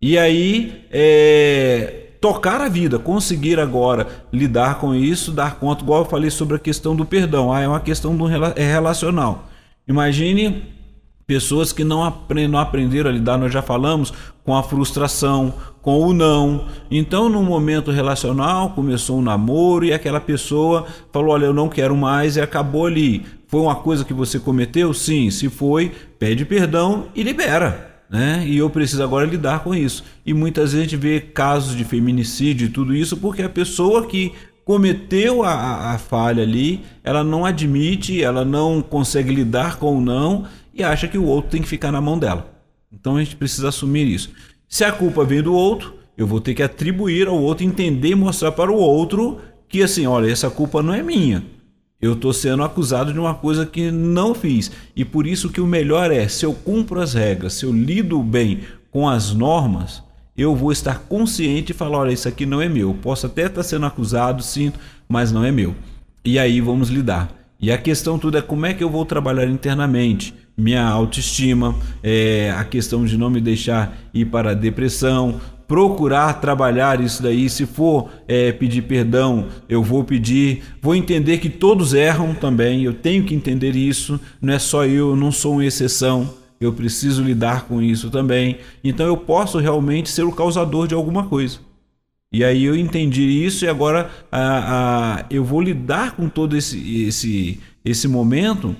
[0.00, 6.08] E aí, é, tocar a vida, conseguir agora lidar com isso, dar conta, igual eu
[6.08, 7.52] falei sobre a questão do perdão.
[7.52, 9.48] Ah, é uma questão do, é relacional.
[9.86, 10.62] Imagine
[11.26, 14.12] pessoas que não, aprend, não aprenderam a lidar, nós já falamos,
[14.44, 16.66] com a frustração, com o não.
[16.90, 21.96] Então, no momento relacional, começou um namoro e aquela pessoa falou: Olha, eu não quero
[21.96, 23.24] mais, e acabou ali.
[23.54, 24.92] Foi uma coisa que você cometeu?
[24.92, 25.30] Sim.
[25.30, 28.02] Se foi, pede perdão e libera.
[28.10, 28.44] Né?
[28.44, 30.02] E eu preciso agora lidar com isso.
[30.26, 34.08] E muitas vezes a gente vê casos de feminicídio e tudo isso porque a pessoa
[34.08, 34.32] que
[34.64, 40.46] cometeu a, a, falha ali, ela não admite, ela não consegue lidar com o não
[40.74, 42.52] e acha que o outro tem que ficar na mão dela.
[42.92, 44.32] Então a gente precisa assumir isso.
[44.68, 48.14] Se a culpa vem do outro, eu vou ter que atribuir ao outro, entender e
[48.16, 49.38] mostrar para o outro
[49.68, 51.53] que assim, olha, essa culpa não é minha.
[52.00, 54.70] Eu estou sendo acusado de uma coisa que não fiz.
[54.94, 58.22] E por isso que o melhor é, se eu cumpro as regras, se eu lido
[58.22, 60.02] bem com as normas,
[60.36, 62.90] eu vou estar consciente e falar, olha, isso aqui não é meu.
[62.90, 64.78] Eu posso até estar sendo acusado, sinto,
[65.08, 65.74] mas não é meu.
[66.24, 67.30] E aí vamos lidar.
[67.60, 72.52] E a questão toda é como é que eu vou trabalhar internamente minha autoestima, é,
[72.56, 77.48] a questão de não me deixar ir para a depressão, procurar trabalhar isso daí.
[77.48, 80.62] Se for é, pedir perdão, eu vou pedir.
[80.80, 82.84] Vou entender que todos erram também.
[82.84, 84.20] Eu tenho que entender isso.
[84.40, 86.34] Não é só eu, não sou uma exceção.
[86.60, 88.58] Eu preciso lidar com isso também.
[88.82, 91.58] Então eu posso realmente ser o causador de alguma coisa.
[92.32, 97.04] E aí eu entendi isso e agora a, a, eu vou lidar com todo esse,
[97.04, 98.74] esse, esse momento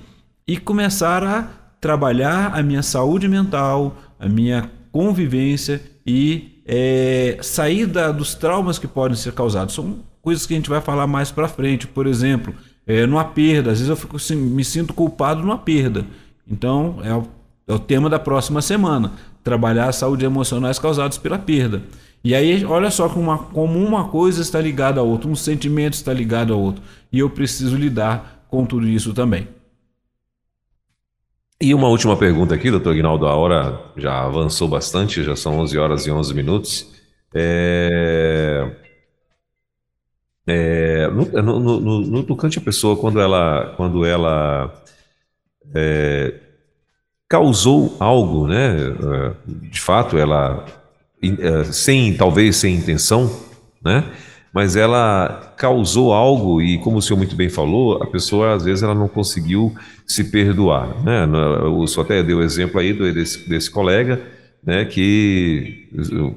[0.46, 1.42] e começar a
[1.80, 8.86] trabalhar a minha saúde mental, a minha convivência e é, sair da, dos traumas que
[8.86, 9.74] podem ser causados.
[9.74, 11.86] São coisas que a gente vai falar mais para frente.
[11.86, 12.54] Por exemplo,
[12.86, 16.04] é, numa perda, às vezes eu fico, assim, me sinto culpado numa perda.
[16.50, 17.26] Então, é o,
[17.68, 19.12] é o tema da próxima semana:
[19.42, 21.82] trabalhar a saúde emocionais causadas pela perda.
[22.22, 25.92] E aí, olha só como uma, como uma coisa está ligada a outra, um sentimento
[25.92, 26.82] está ligado a outro.
[27.12, 29.46] E eu preciso lidar com tudo isso também.
[31.60, 35.78] E uma última pergunta aqui, doutor Guinaldo, a hora já avançou bastante, já são 11
[35.78, 36.92] horas e 11 minutos.
[37.34, 38.70] É...
[40.46, 44.74] É, no, no, no, no, tocante a pessoa, quando ela, quando ela
[45.74, 46.34] é,
[47.26, 48.76] causou algo, né?
[48.76, 50.66] É, de fato, ela,
[51.22, 53.30] é, sem talvez sem intenção,
[53.82, 54.04] né?
[54.54, 58.84] Mas ela causou algo e, como o senhor muito bem falou, a pessoa às vezes
[58.84, 59.74] ela não conseguiu
[60.06, 61.26] se perdoar, né?
[61.66, 64.22] O senhor até deu exemplo aí desse, desse colega,
[64.62, 64.84] né?
[64.84, 65.88] Que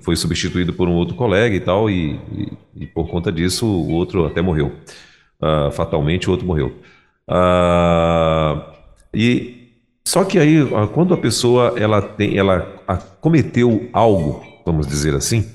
[0.01, 3.91] foi substituído por um outro colega e tal e, e, e por conta disso o
[3.91, 4.71] outro até morreu,
[5.39, 6.73] uh, fatalmente o outro morreu.
[7.29, 8.61] Uh,
[9.13, 9.57] e
[10.03, 10.57] só que aí,
[10.91, 12.61] quando a pessoa ela tem, ela
[13.21, 15.45] cometeu algo, vamos dizer assim,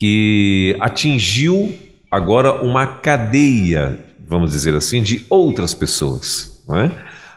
[0.00, 1.74] que atingiu
[2.10, 6.90] agora uma cadeia, vamos dizer assim, de outras pessoas, não é?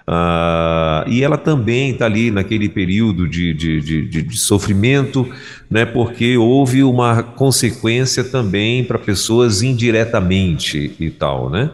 [0.08, 5.30] Ah, e ela também está ali naquele período de, de, de, de, sofrimento,
[5.70, 11.72] né, porque houve uma consequência também para pessoas indiretamente e tal, né?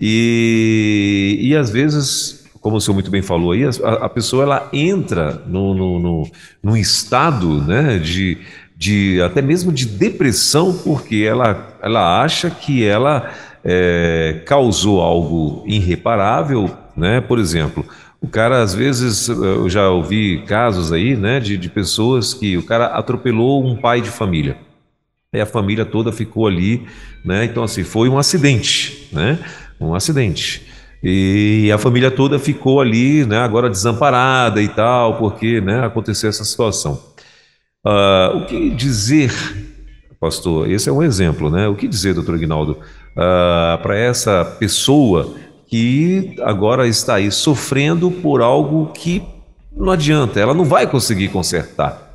[0.00, 3.68] E, e às vezes como o senhor muito bem falou aí, a,
[4.04, 6.30] a pessoa ela entra no, no, no,
[6.62, 8.38] num estado né, de,
[8.78, 13.28] de até mesmo de depressão, porque ela, ela acha que ela
[13.64, 17.20] é, causou algo irreparável, né?
[17.20, 17.84] Por exemplo,
[18.20, 22.62] o cara às vezes eu já ouvi casos aí, né, de, de pessoas que o
[22.62, 24.56] cara atropelou um pai de família.
[25.34, 26.86] E a família toda ficou ali,
[27.24, 27.44] né?
[27.44, 29.40] Então assim, foi um acidente, né?
[29.80, 30.62] Um acidente.
[31.02, 36.44] E a família toda ficou ali, né, agora desamparada e tal, porque né, aconteceu essa
[36.44, 37.00] situação.
[37.86, 39.32] Uh, o que dizer,
[40.20, 40.70] pastor?
[40.70, 41.68] Esse é um exemplo, né?
[41.68, 45.34] O que dizer, doutor Aguinaldo, uh, para essa pessoa
[45.66, 49.22] que agora está aí sofrendo por algo que
[49.76, 52.06] não adianta, ela não vai conseguir consertar.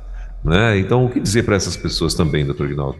[0.44, 0.78] Né?
[0.78, 2.98] Então, o que dizer para essas pessoas também, doutor Aguinaldo?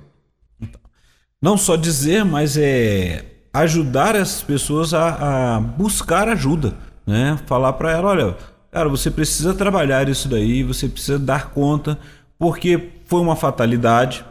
[1.43, 6.75] Não só dizer, mas é ajudar essas pessoas a, a buscar ajuda,
[7.07, 7.39] né?
[7.47, 8.37] Falar para ela, olha,
[8.73, 11.99] cara, você precisa trabalhar isso daí, você precisa dar conta,
[12.39, 14.24] porque foi uma fatalidade,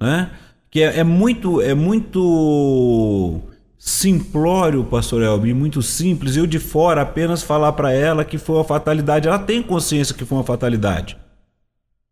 [0.00, 0.30] né?
[0.70, 3.40] Que é, é muito, é muito
[3.78, 6.36] simplório, pastor Elbi, muito simples.
[6.36, 10.24] Eu de fora apenas falar para ela que foi uma fatalidade, ela tem consciência que
[10.24, 11.16] foi uma fatalidade.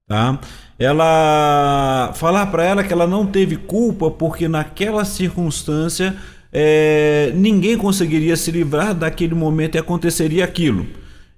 [0.06, 0.38] Tá?
[0.78, 6.14] Ela falar para ela que ela não teve culpa porque naquela circunstância
[6.52, 10.86] é, ninguém conseguiria se livrar daquele momento e aconteceria aquilo.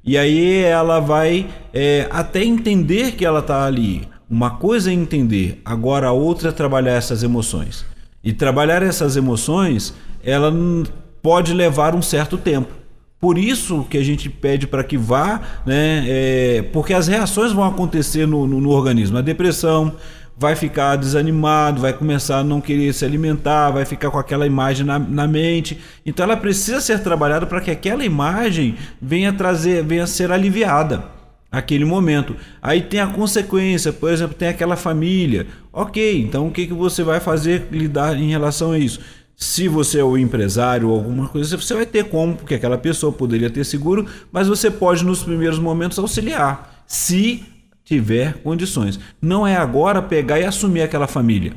[0.07, 4.09] E aí ela vai é, até entender que ela está ali.
[4.31, 7.85] Uma coisa é entender, agora a outra é trabalhar essas emoções.
[8.23, 10.53] E trabalhar essas emoções, ela
[11.21, 12.73] pode levar um certo tempo.
[13.21, 16.05] Por isso que a gente pede para que vá, né?
[16.07, 19.19] É, porque as reações vão acontecer no, no, no organismo.
[19.19, 19.93] A depressão,
[20.39, 24.85] vai ficar desanimado, vai começar a não querer se alimentar, vai ficar com aquela imagem
[24.85, 25.79] na, na mente.
[26.05, 31.17] Então ela precisa ser trabalhada para que aquela imagem venha trazer, venha ser aliviada
[31.51, 32.37] aquele momento.
[32.61, 35.47] Aí tem a consequência, por exemplo, tem aquela família.
[35.73, 39.01] Ok, então o que, que você vai fazer lidar em relação a isso?
[39.35, 43.13] Se você é o empresário ou alguma coisa, você vai ter como, porque aquela pessoa
[43.13, 46.85] poderia ter seguro, mas você pode nos primeiros momentos auxiliar.
[46.87, 47.45] Se
[47.87, 48.99] tiver condições.
[49.23, 51.53] Não é agora pegar e assumir aquela família,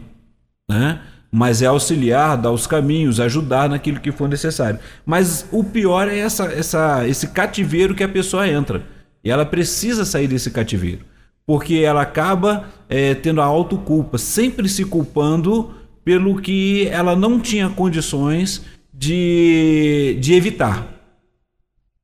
[0.70, 1.02] né?
[1.32, 4.80] mas é auxiliar, dar os caminhos, ajudar naquilo que for necessário.
[5.06, 8.84] Mas o pior é essa, essa, esse cativeiro que a pessoa entra.
[9.24, 11.02] E ela precisa sair desse cativeiro.
[11.46, 15.74] Porque ela acaba é, tendo a autoculpa, sempre se culpando
[16.06, 18.64] pelo que ela não tinha condições
[18.94, 20.99] de, de evitar.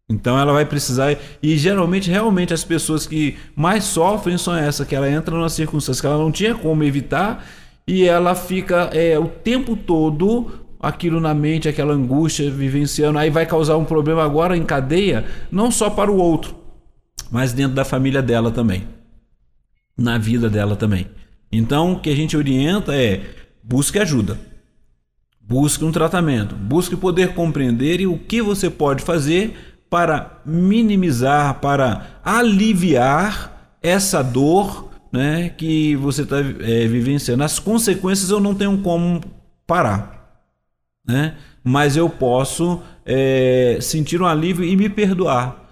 [0.08, 4.95] Então ela vai precisar e geralmente realmente as pessoas que mais sofrem são essas que
[4.95, 7.43] ela entra numa circunstância que ela não tinha como evitar
[7.88, 13.45] e ela fica é, o tempo todo aquilo na mente, aquela angústia vivenciando, aí vai
[13.47, 16.56] causar um problema agora em cadeia, não só para o outro,
[17.32, 18.88] mas dentro da família dela também,
[19.97, 21.08] na vida dela também.
[21.51, 23.24] Então o que a gente orienta é
[23.64, 24.39] busque ajuda.
[25.47, 32.19] Busque um tratamento, busque poder compreender e o que você pode fazer para minimizar, para
[32.23, 37.43] aliviar essa dor né, que você está é, vivenciando.
[37.43, 39.21] As consequências eu não tenho como
[39.65, 40.41] parar,
[41.07, 41.36] né?
[41.63, 45.63] mas eu posso é, sentir um alívio e me perdoar.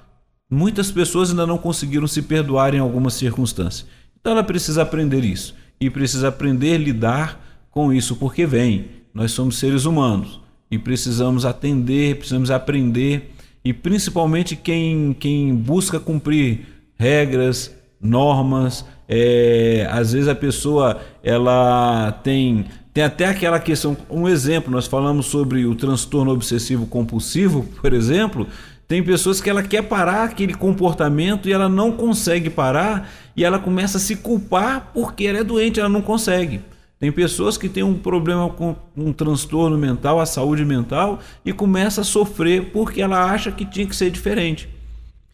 [0.50, 3.88] Muitas pessoas ainda não conseguiram se perdoar em algumas circunstâncias.
[4.20, 5.56] Então ela precisa aprender isso.
[5.82, 9.04] e precisa aprender a lidar com isso, porque vem.
[9.14, 10.40] Nós somos seres humanos
[10.72, 13.33] e precisamos atender, precisamos aprender
[13.64, 22.66] e principalmente quem, quem busca cumprir regras, normas, é, às vezes a pessoa ela tem
[22.94, 28.48] tem até aquela questão, um exemplo, nós falamos sobre o transtorno obsessivo compulsivo, por exemplo,
[28.88, 33.58] tem pessoas que ela quer parar aquele comportamento e ela não consegue parar e ela
[33.58, 36.62] começa a se culpar porque ela é doente, ela não consegue.
[37.04, 42.00] Tem pessoas que têm um problema com um transtorno mental, a saúde mental, e começa
[42.00, 44.70] a sofrer porque ela acha que tinha que ser diferente.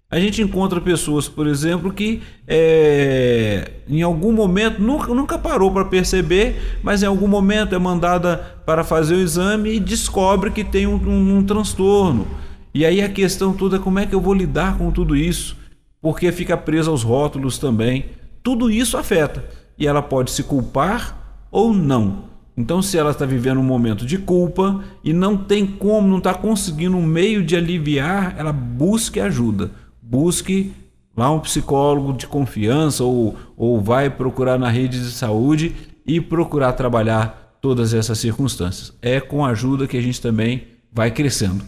[0.09, 5.85] A gente encontra pessoas, por exemplo, que é, em algum momento nunca, nunca parou para
[5.85, 10.87] perceber, mas em algum momento é mandada para fazer o exame e descobre que tem
[10.87, 12.25] um, um, um transtorno.
[12.73, 15.55] E aí a questão toda é como é que eu vou lidar com tudo isso,
[16.01, 18.05] porque fica presa aos rótulos também.
[18.41, 19.45] Tudo isso afeta
[19.77, 21.18] e ela pode se culpar
[21.51, 22.29] ou não.
[22.57, 26.33] Então, se ela está vivendo um momento de culpa e não tem como, não está
[26.33, 29.71] conseguindo um meio de aliviar, ela busque ajuda
[30.09, 30.73] busque
[31.15, 35.75] lá um psicólogo de confiança ou, ou vai procurar na rede de saúde
[36.05, 38.97] e procurar trabalhar todas essas circunstâncias.
[39.01, 41.63] É com ajuda que a gente também vai crescendo.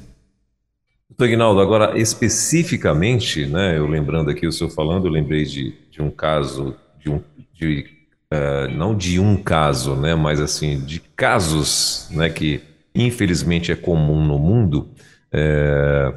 [1.09, 6.01] Doutor Ignaldo, agora especificamente, né, eu lembrando aqui o senhor falando, eu lembrei de, de
[6.01, 7.21] um caso, de um,
[7.53, 7.85] de,
[8.31, 12.61] uh, não de um caso, né, mas assim, de casos né, que
[12.93, 14.89] infelizmente é comum no mundo,
[15.31, 16.13] é,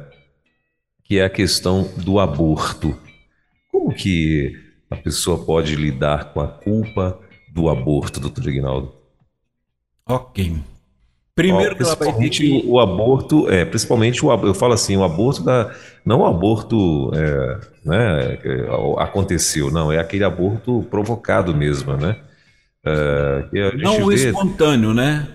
[1.03, 2.97] que é a questão do aborto.
[3.71, 4.53] Como que
[4.89, 7.19] a pessoa pode lidar com a culpa
[7.53, 8.93] do aborto, doutor Ignaldo?
[10.07, 10.55] Ok.
[11.35, 12.63] Primeiro que ela vai ter que...
[12.65, 15.69] o aborto, é, principalmente o eu falo assim, o aborto da
[16.05, 18.39] não o aborto é, né,
[18.97, 22.15] aconteceu, não, é aquele aborto provocado mesmo, né?
[22.85, 24.29] É, não o vê...
[24.29, 25.27] espontâneo, né?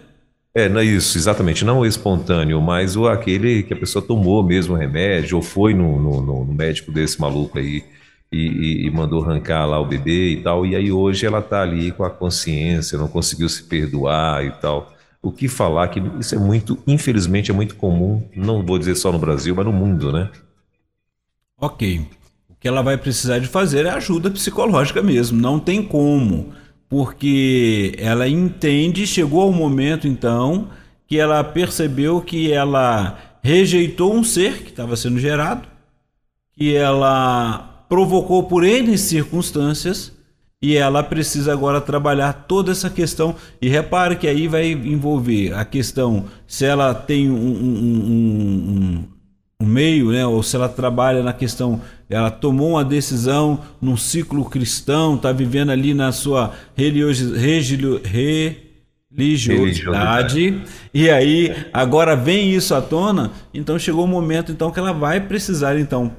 [0.55, 1.65] É, não é isso, exatamente.
[1.65, 6.01] Não o espontâneo, mas o aquele que a pessoa tomou mesmo remédio, ou foi no,
[6.01, 7.85] no, no médico desse maluco aí
[8.33, 10.67] e, e, e, mandou arrancar lá o bebê e tal.
[10.67, 14.93] E aí hoje ela tá ali com a consciência, não conseguiu se perdoar e tal.
[15.23, 19.13] O que falar que isso é muito, infelizmente, é muito comum, não vou dizer só
[19.13, 20.31] no Brasil, mas no mundo, né?
[21.59, 22.07] Ok.
[22.49, 26.53] O que ela vai precisar de fazer é ajuda psicológica mesmo, não tem como
[26.91, 30.69] porque ela entende, chegou ao momento então
[31.07, 35.69] que ela percebeu que ela rejeitou um ser que estava sendo gerado,
[36.53, 40.13] que ela provocou por N circunstâncias
[40.63, 43.35] e ela precisa agora trabalhar toda essa questão.
[43.61, 49.05] E repare que aí vai envolver a questão se ela tem um, um, um,
[49.63, 51.81] um meio, né, ou se ela trabalha na questão
[52.11, 57.41] ela tomou uma decisão num ciclo cristão, está vivendo ali na sua religiosidade.
[59.13, 60.63] religiosidade.
[60.93, 65.21] E aí, agora vem isso à tona, então chegou o momento então que ela vai
[65.21, 66.13] precisar então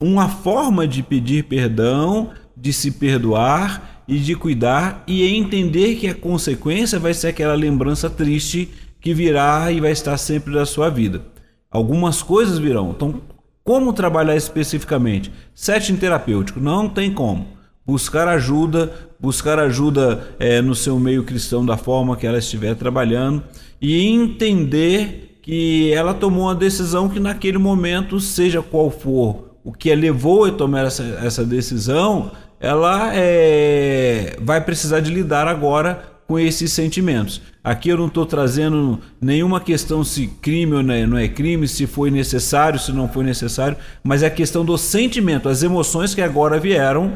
[0.00, 2.30] uma forma de pedir perdão,
[2.60, 8.08] de se perdoar e de cuidar e entender que a consequência vai ser aquela lembrança
[8.08, 8.68] triste
[9.00, 11.22] que virá e vai estar sempre na sua vida.
[11.70, 12.90] Algumas coisas virão.
[12.90, 13.20] Então,
[13.62, 15.30] como trabalhar especificamente?
[15.54, 17.46] Setting terapêutico, não tem como.
[17.86, 23.42] Buscar ajuda, buscar ajuda é, no seu meio cristão da forma que ela estiver trabalhando
[23.80, 29.92] e entender que ela tomou uma decisão que naquele momento, seja qual for o que
[29.92, 32.30] a levou a tomar essa, essa decisão,
[32.60, 37.40] ela é, vai precisar de lidar agora com esses sentimentos.
[37.64, 42.10] Aqui eu não estou trazendo nenhuma questão se crime ou não é crime, se foi
[42.10, 46.60] necessário, se não foi necessário, mas é a questão do sentimento, as emoções que agora
[46.60, 47.12] vieram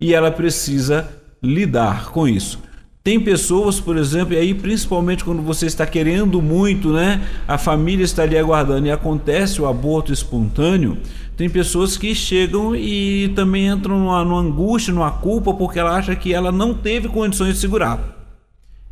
[0.00, 1.08] e ela precisa
[1.42, 2.58] lidar com isso.
[3.06, 7.22] Tem pessoas, por exemplo, e aí principalmente quando você está querendo muito, né?
[7.46, 10.98] A família está ali aguardando e acontece o aborto espontâneo.
[11.36, 16.16] Tem pessoas que chegam e também entram numa, numa angústia, numa culpa, porque ela acha
[16.16, 18.16] que ela não teve condições de segurar.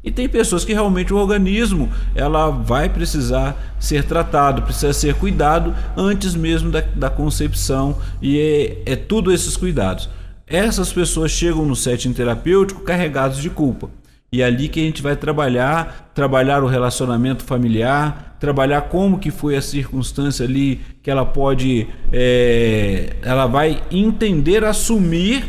[0.04, 5.74] E tem pessoas que realmente o organismo ela vai precisar ser tratado, precisa ser cuidado
[5.96, 10.10] antes mesmo da, da concepção e é, é tudo esses cuidados.
[10.46, 13.88] Essas pessoas chegam no setting terapêutico carregados de culpa.
[14.30, 19.30] E é ali que a gente vai trabalhar, trabalhar o relacionamento familiar, trabalhar como que
[19.30, 25.46] foi a circunstância ali que ela pode, é, ela vai entender, assumir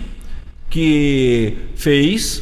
[0.70, 2.42] que fez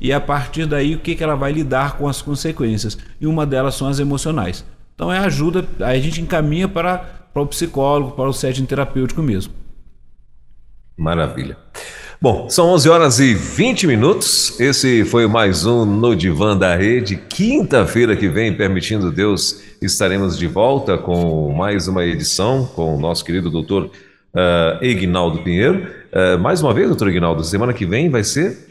[0.00, 2.96] e a partir daí o que, que ela vai lidar com as consequências.
[3.20, 4.64] E uma delas são as emocionais.
[4.94, 6.96] Então é ajuda, a gente encaminha para,
[7.32, 9.52] para o psicólogo, para o setting terapêutico mesmo.
[10.96, 11.58] Maravilha.
[12.22, 14.58] Bom, são 11 horas e 20 minutos.
[14.60, 17.16] Esse foi mais um No Divã da Rede.
[17.16, 23.24] Quinta-feira que vem, permitindo Deus, estaremos de volta com mais uma edição com o nosso
[23.24, 25.88] querido doutor uh, Ignaldo Pinheiro.
[26.12, 28.70] Uh, mais uma vez, doutor Ignaldo, semana que vem vai ser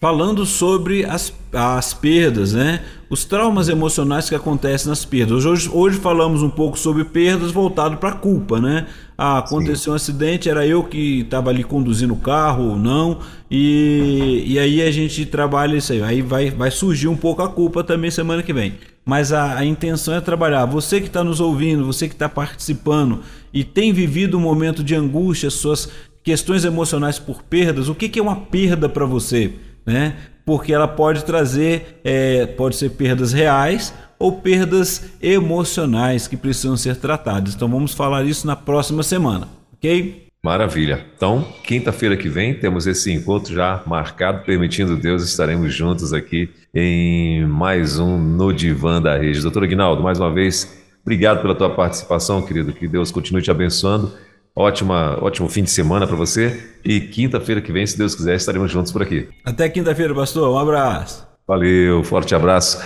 [0.00, 2.80] falando sobre as, as perdas, né?
[3.10, 5.44] Os traumas emocionais que acontecem nas perdas.
[5.44, 8.86] Hoje, hoje falamos um pouco sobre perdas voltado para a culpa, né?
[9.18, 9.90] Ah, aconteceu Sim.
[9.90, 13.18] um acidente, era eu que estava ali conduzindo o carro ou não,
[13.50, 16.02] e, e aí a gente trabalha isso aí.
[16.02, 18.76] Aí vai, vai surgir um pouco a culpa também semana que vem.
[19.10, 20.64] Mas a, a intenção é trabalhar.
[20.66, 24.94] Você que está nos ouvindo, você que está participando e tem vivido um momento de
[24.94, 25.90] angústia, suas
[26.22, 29.52] questões emocionais por perdas, o que, que é uma perda para você?
[29.84, 30.16] né?
[30.44, 36.96] Porque ela pode trazer, é, pode ser perdas reais ou perdas emocionais que precisam ser
[36.96, 37.54] tratadas.
[37.54, 40.28] Então vamos falar isso na próxima semana, ok?
[40.42, 41.04] Maravilha.
[41.14, 47.46] Então, quinta-feira que vem temos esse encontro já marcado, permitindo Deus, estaremos juntos aqui em
[47.46, 49.42] mais um No Divã da Rede.
[49.42, 52.72] Doutor Aguinaldo, mais uma vez, obrigado pela tua participação, querido.
[52.72, 54.12] Que Deus continue te abençoando
[54.54, 56.74] Ótima, ótimo fim de semana para você.
[56.84, 59.28] E quinta-feira que vem, se Deus quiser, estaremos juntos por aqui.
[59.44, 60.52] Até quinta-feira, pastor.
[60.52, 61.26] Um abraço.
[61.46, 62.78] Valeu, forte abraço.